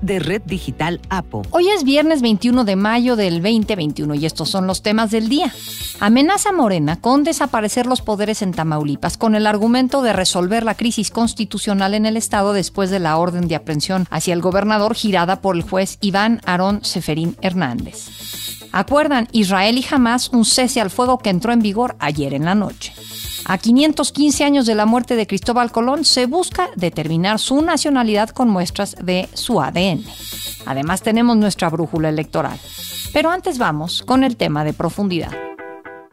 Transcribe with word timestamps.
de 0.00 0.18
Red 0.18 0.42
Digital 0.46 1.00
APO. 1.08 1.42
Hoy 1.50 1.68
es 1.68 1.84
viernes 1.84 2.22
21 2.22 2.64
de 2.64 2.76
mayo 2.76 3.16
del 3.16 3.42
2021 3.42 4.14
y 4.14 4.26
estos 4.26 4.50
son 4.50 4.66
los 4.66 4.82
temas 4.82 5.10
del 5.10 5.28
día. 5.28 5.52
Amenaza 6.00 6.52
Morena 6.52 7.00
con 7.00 7.24
desaparecer 7.24 7.86
los 7.86 8.02
poderes 8.02 8.42
en 8.42 8.52
Tamaulipas 8.52 9.16
con 9.16 9.34
el 9.34 9.46
argumento 9.46 10.02
de 10.02 10.12
resolver 10.12 10.62
la 10.62 10.74
crisis 10.74 11.10
constitucional 11.10 11.94
en 11.94 12.06
el 12.06 12.16
estado 12.16 12.52
después 12.52 12.90
de 12.90 12.98
la 12.98 13.16
orden 13.16 13.48
de 13.48 13.56
aprehensión 13.56 14.06
hacia 14.10 14.34
el 14.34 14.42
gobernador 14.42 14.94
girada 14.94 15.40
por 15.40 15.56
el 15.56 15.62
juez 15.62 15.98
Iván 16.00 16.40
Aarón 16.44 16.84
Seferín 16.84 17.36
Hernández. 17.40 18.08
Acuerdan 18.72 19.28
Israel 19.32 19.78
y 19.78 19.86
Hamas 19.90 20.28
un 20.28 20.44
cese 20.44 20.80
al 20.80 20.90
fuego 20.90 21.18
que 21.18 21.30
entró 21.30 21.52
en 21.52 21.62
vigor 21.62 21.96
ayer 21.98 22.34
en 22.34 22.44
la 22.44 22.54
noche. 22.54 22.92
A 23.48 23.58
515 23.58 24.42
años 24.42 24.66
de 24.66 24.74
la 24.74 24.86
muerte 24.86 25.14
de 25.14 25.28
Cristóbal 25.28 25.70
Colón 25.70 26.04
se 26.04 26.26
busca 26.26 26.68
determinar 26.74 27.38
su 27.38 27.62
nacionalidad 27.62 28.30
con 28.30 28.48
muestras 28.48 28.96
de 29.00 29.28
su 29.34 29.60
ADN. 29.60 30.04
Además 30.66 31.02
tenemos 31.02 31.36
nuestra 31.36 31.70
brújula 31.70 32.08
electoral. 32.08 32.58
Pero 33.12 33.30
antes 33.30 33.58
vamos 33.58 34.02
con 34.02 34.24
el 34.24 34.36
tema 34.36 34.64
de 34.64 34.72
profundidad. 34.72 35.45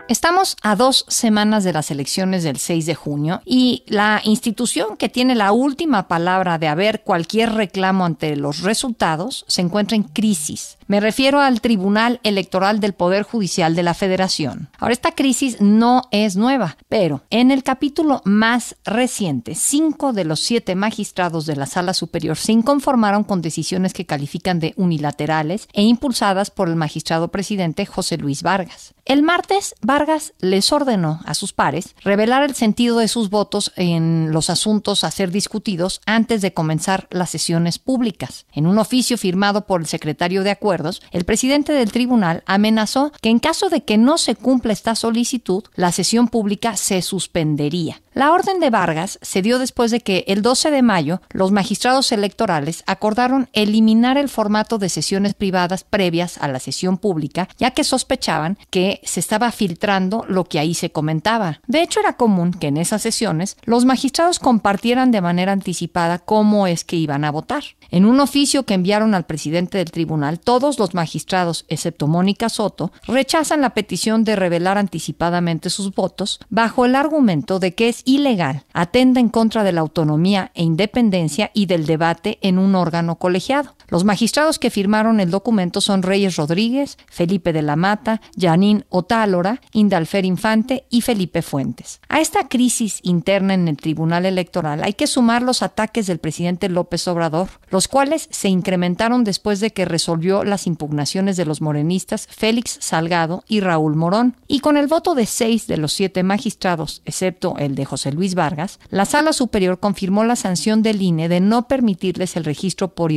Estamos 0.10 0.58
a 0.62 0.76
dos 0.76 1.06
semanas 1.08 1.64
de 1.64 1.72
las 1.72 1.90
elecciones 1.90 2.44
del 2.44 2.58
6 2.58 2.86
de 2.86 2.94
junio 2.94 3.42
y 3.46 3.84
la 3.88 4.20
institución 4.26 4.98
que 4.98 5.08
tiene 5.08 5.34
la 5.34 5.54
última 5.54 6.10
palabra 6.10 6.58
de 6.58 6.68
haber 6.68 7.04
cualquier 7.04 7.54
reclamo 7.54 8.04
ante 8.04 8.36
los 8.36 8.62
resultados 8.62 9.46
se 9.48 9.62
encuentra 9.62 9.96
en 9.96 10.04
crisis. 10.04 10.78
Me 10.88 11.00
refiero 11.00 11.40
al 11.40 11.62
Tribunal 11.62 12.20
Electoral 12.24 12.82
del 12.82 12.94
Poder 12.94 13.24
Judicial 13.24 13.76
de 13.76 13.84
la 13.84 13.94
Federación. 13.94 14.70
Ahora, 14.78 14.94
esta 14.94 15.14
crisis 15.14 15.62
no 15.62 16.02
es 16.12 16.36
nueva, 16.36 16.78
pero 16.90 17.24
en 17.30 17.52
el 17.52 17.64
capítulo 17.64 18.22
más 18.26 18.76
reciente, 18.84 19.56
cinco 19.56 20.12
de 20.12 20.26
los 20.26 20.42
siete 20.42 20.76
magistrados 20.76 21.46
de 21.46 21.56
la 21.56 21.66
Sala 21.66 21.94
Superior 21.94 22.36
se 22.36 22.52
inconformaron 22.52 23.24
con 23.24 23.42
decisiones 23.42 23.94
que 23.94 24.06
califican 24.06 24.60
de 24.60 24.74
unilaterales 24.76 25.70
e 25.72 25.84
impulsadas 25.84 26.52
por 26.52 26.68
el 26.68 26.76
magistrado 26.76 27.30
presidente 27.30 27.86
José 27.86 28.18
Luis 28.18 28.44
Vargas. 28.44 28.94
El 29.06 29.24
martes, 29.24 29.76
Vargas 29.94 30.34
les 30.40 30.72
ordenó 30.72 31.20
a 31.24 31.36
sus 31.36 31.54
pares 31.54 31.96
revelar 32.04 32.42
el 32.42 32.56
sentido 32.56 32.98
de 32.98 33.08
sus 33.08 33.30
votos 33.30 33.72
en 33.76 34.32
los 34.32 34.50
asuntos 34.50 35.04
a 35.04 35.12
ser 35.12 35.30
discutidos 35.30 36.02
antes 36.08 36.42
de 36.42 36.52
comenzar 36.52 37.08
las 37.12 37.30
sesiones 37.30 37.78
públicas. 37.78 38.48
En 38.54 38.66
un 38.66 38.80
oficio 38.80 39.20
firmado 39.20 39.68
por 39.68 39.82
el 39.82 39.86
secretario 39.86 40.42
de 40.42 40.50
Acuerdos, 40.50 41.04
el 41.12 41.26
presidente 41.26 41.74
del 41.74 41.92
tribunal 41.92 42.42
amenazó 42.48 43.12
que 43.22 43.30
en 43.30 43.38
caso 43.38 43.70
de 43.70 43.84
que 43.84 44.00
no 44.00 44.18
se 44.18 44.34
cumpla 44.34 44.74
esta 44.74 44.96
solicitud, 44.96 45.64
la 45.76 45.92
sesión 45.92 46.28
pública 46.28 46.76
se 46.76 47.04
suspendería. 47.04 48.02
La 48.14 48.32
orden 48.32 48.60
de 48.60 48.70
Vargas 48.70 49.18
se 49.24 49.42
dio 49.42 49.58
después 49.58 49.90
de 49.90 50.00
que 50.00 50.24
el 50.28 50.44
12 50.44 50.70
de 50.70 50.84
mayo 50.84 51.20
los 51.32 51.52
magistrados 51.52 52.12
electorales 52.12 52.84
acordaron 52.86 53.50
eliminar 53.54 54.20
el 54.20 54.30
formato 54.30 54.78
de 54.78 54.90
sesiones 54.90 55.34
privadas 55.34 55.84
previas 55.84 56.38
a 56.38 56.48
la 56.48 56.60
sesión 56.60 57.00
pública, 57.00 57.50
ya 57.58 57.72
que 57.72 57.84
sospechaban 57.84 58.60
que 58.70 59.02
se 59.04 59.20
estaba 59.20 59.52
filtrando 59.52 60.26
lo 60.28 60.44
que 60.44 60.60
ahí 60.60 60.76
se 60.76 60.92
comentaba. 60.92 61.60
De 61.66 61.82
hecho, 61.82 62.02
era 62.02 62.16
común 62.16 62.54
que 62.54 62.68
en 62.68 62.78
esas 62.78 63.02
sesiones 63.02 63.58
los 63.64 63.84
magistrados 63.84 64.38
compartieran 64.38 65.10
de 65.10 65.22
manera 65.22 65.52
anticipada 65.52 66.20
cómo 66.20 66.68
es 66.68 66.84
que 66.84 66.98
iban 66.98 67.26
a 67.26 67.32
votar. 67.32 67.64
En 67.90 68.06
un 68.06 68.20
oficio 68.20 68.64
que 68.64 68.76
enviaron 68.76 69.16
al 69.16 69.26
presidente 69.26 69.80
del 69.80 69.92
tribunal, 69.92 70.40
todos 70.40 70.78
los 70.78 70.94
magistrados, 70.94 71.66
excepto 71.68 72.08
Mónica 72.08 72.50
Soto, 72.50 72.92
rechazan 73.08 73.62
la 73.62 73.72
petición 73.72 74.24
de 74.24 74.36
revelar 74.36 74.78
anticipadamente 74.78 75.72
sus 75.72 75.96
votos 75.96 76.40
bajo 76.50 76.86
el 76.86 76.96
argumento 76.96 77.58
de 77.58 77.74
que 77.74 77.90
es 77.90 78.03
ilegal, 78.06 78.64
atenta 78.74 79.20
en 79.20 79.30
contra 79.30 79.64
de 79.64 79.72
la 79.72 79.82
autonomía 79.82 80.52
e 80.54 80.64
independencia 80.64 81.52
y 81.54 81.66
del 81.66 81.86
debate 81.86 82.40
en 82.42 82.58
un 82.58 82.76
órgano 82.76 83.16
colegiado. 83.16 83.76
Los 83.90 84.04
magistrados 84.04 84.60
que 84.60 84.70
firmaron 84.70 85.20
el 85.20 85.32
documento 85.32 85.82
son 85.82 86.04
Reyes 86.04 86.36
Rodríguez, 86.36 86.98
Felipe 87.10 87.54
de 87.54 87.62
la 87.62 87.76
Mata, 87.76 88.22
Janín 88.38 88.86
Otálora, 88.90 89.62
Indalfer 89.72 90.26
Infante 90.26 90.86
y 90.90 91.02
Felipe 91.02 91.42
Fuentes. 91.42 92.00
A 92.10 92.20
esta 92.20 92.48
crisis 92.48 93.00
interna 93.04 93.54
en 93.54 93.68
el 93.68 93.78
Tribunal 93.78 94.26
Electoral 94.26 94.84
hay 94.84 94.94
que 94.94 95.08
sumar 95.08 95.42
los 95.42 95.62
ataques 95.62 96.08
del 96.08 96.20
presidente 96.20 96.70
López 96.70 97.08
Obrador, 97.08 97.50
los 97.70 97.88
cuales 97.88 98.28
se 98.32 98.50
incrementaron 98.50 99.24
después 99.24 99.60
de 99.60 99.72
que 99.72 99.86
resolvió 99.86 100.44
las 100.44 100.68
impugnaciones 100.68 101.38
de 101.38 101.46
los 101.46 101.62
morenistas 101.62 102.28
Félix 102.28 102.78
Salgado 102.82 103.44
y 103.48 103.60
Raúl 103.60 103.96
Morón. 103.96 104.36
Y 104.48 104.60
con 104.60 104.78
el 104.78 104.88
voto 104.88 105.16
de 105.16 105.26
seis 105.26 105.68
de 105.68 105.78
los 105.78 105.94
siete 105.94 106.24
magistrados, 106.24 107.02
excepto 107.06 107.56
el 107.58 107.76
de 107.76 107.86
José 107.86 108.12
Luis 108.12 108.36
Vargas, 108.36 108.80
la 108.90 109.06
Sala 109.06 109.34
Superior 109.34 109.80
confirmó 109.80 110.24
la 110.24 110.36
sanción 110.36 110.84
del 110.84 111.02
INE 111.02 111.30
de 111.30 111.40
no 111.40 111.68
permitirles 111.68 112.36
el 112.36 112.46
registro 112.46 112.94
por 112.94 113.12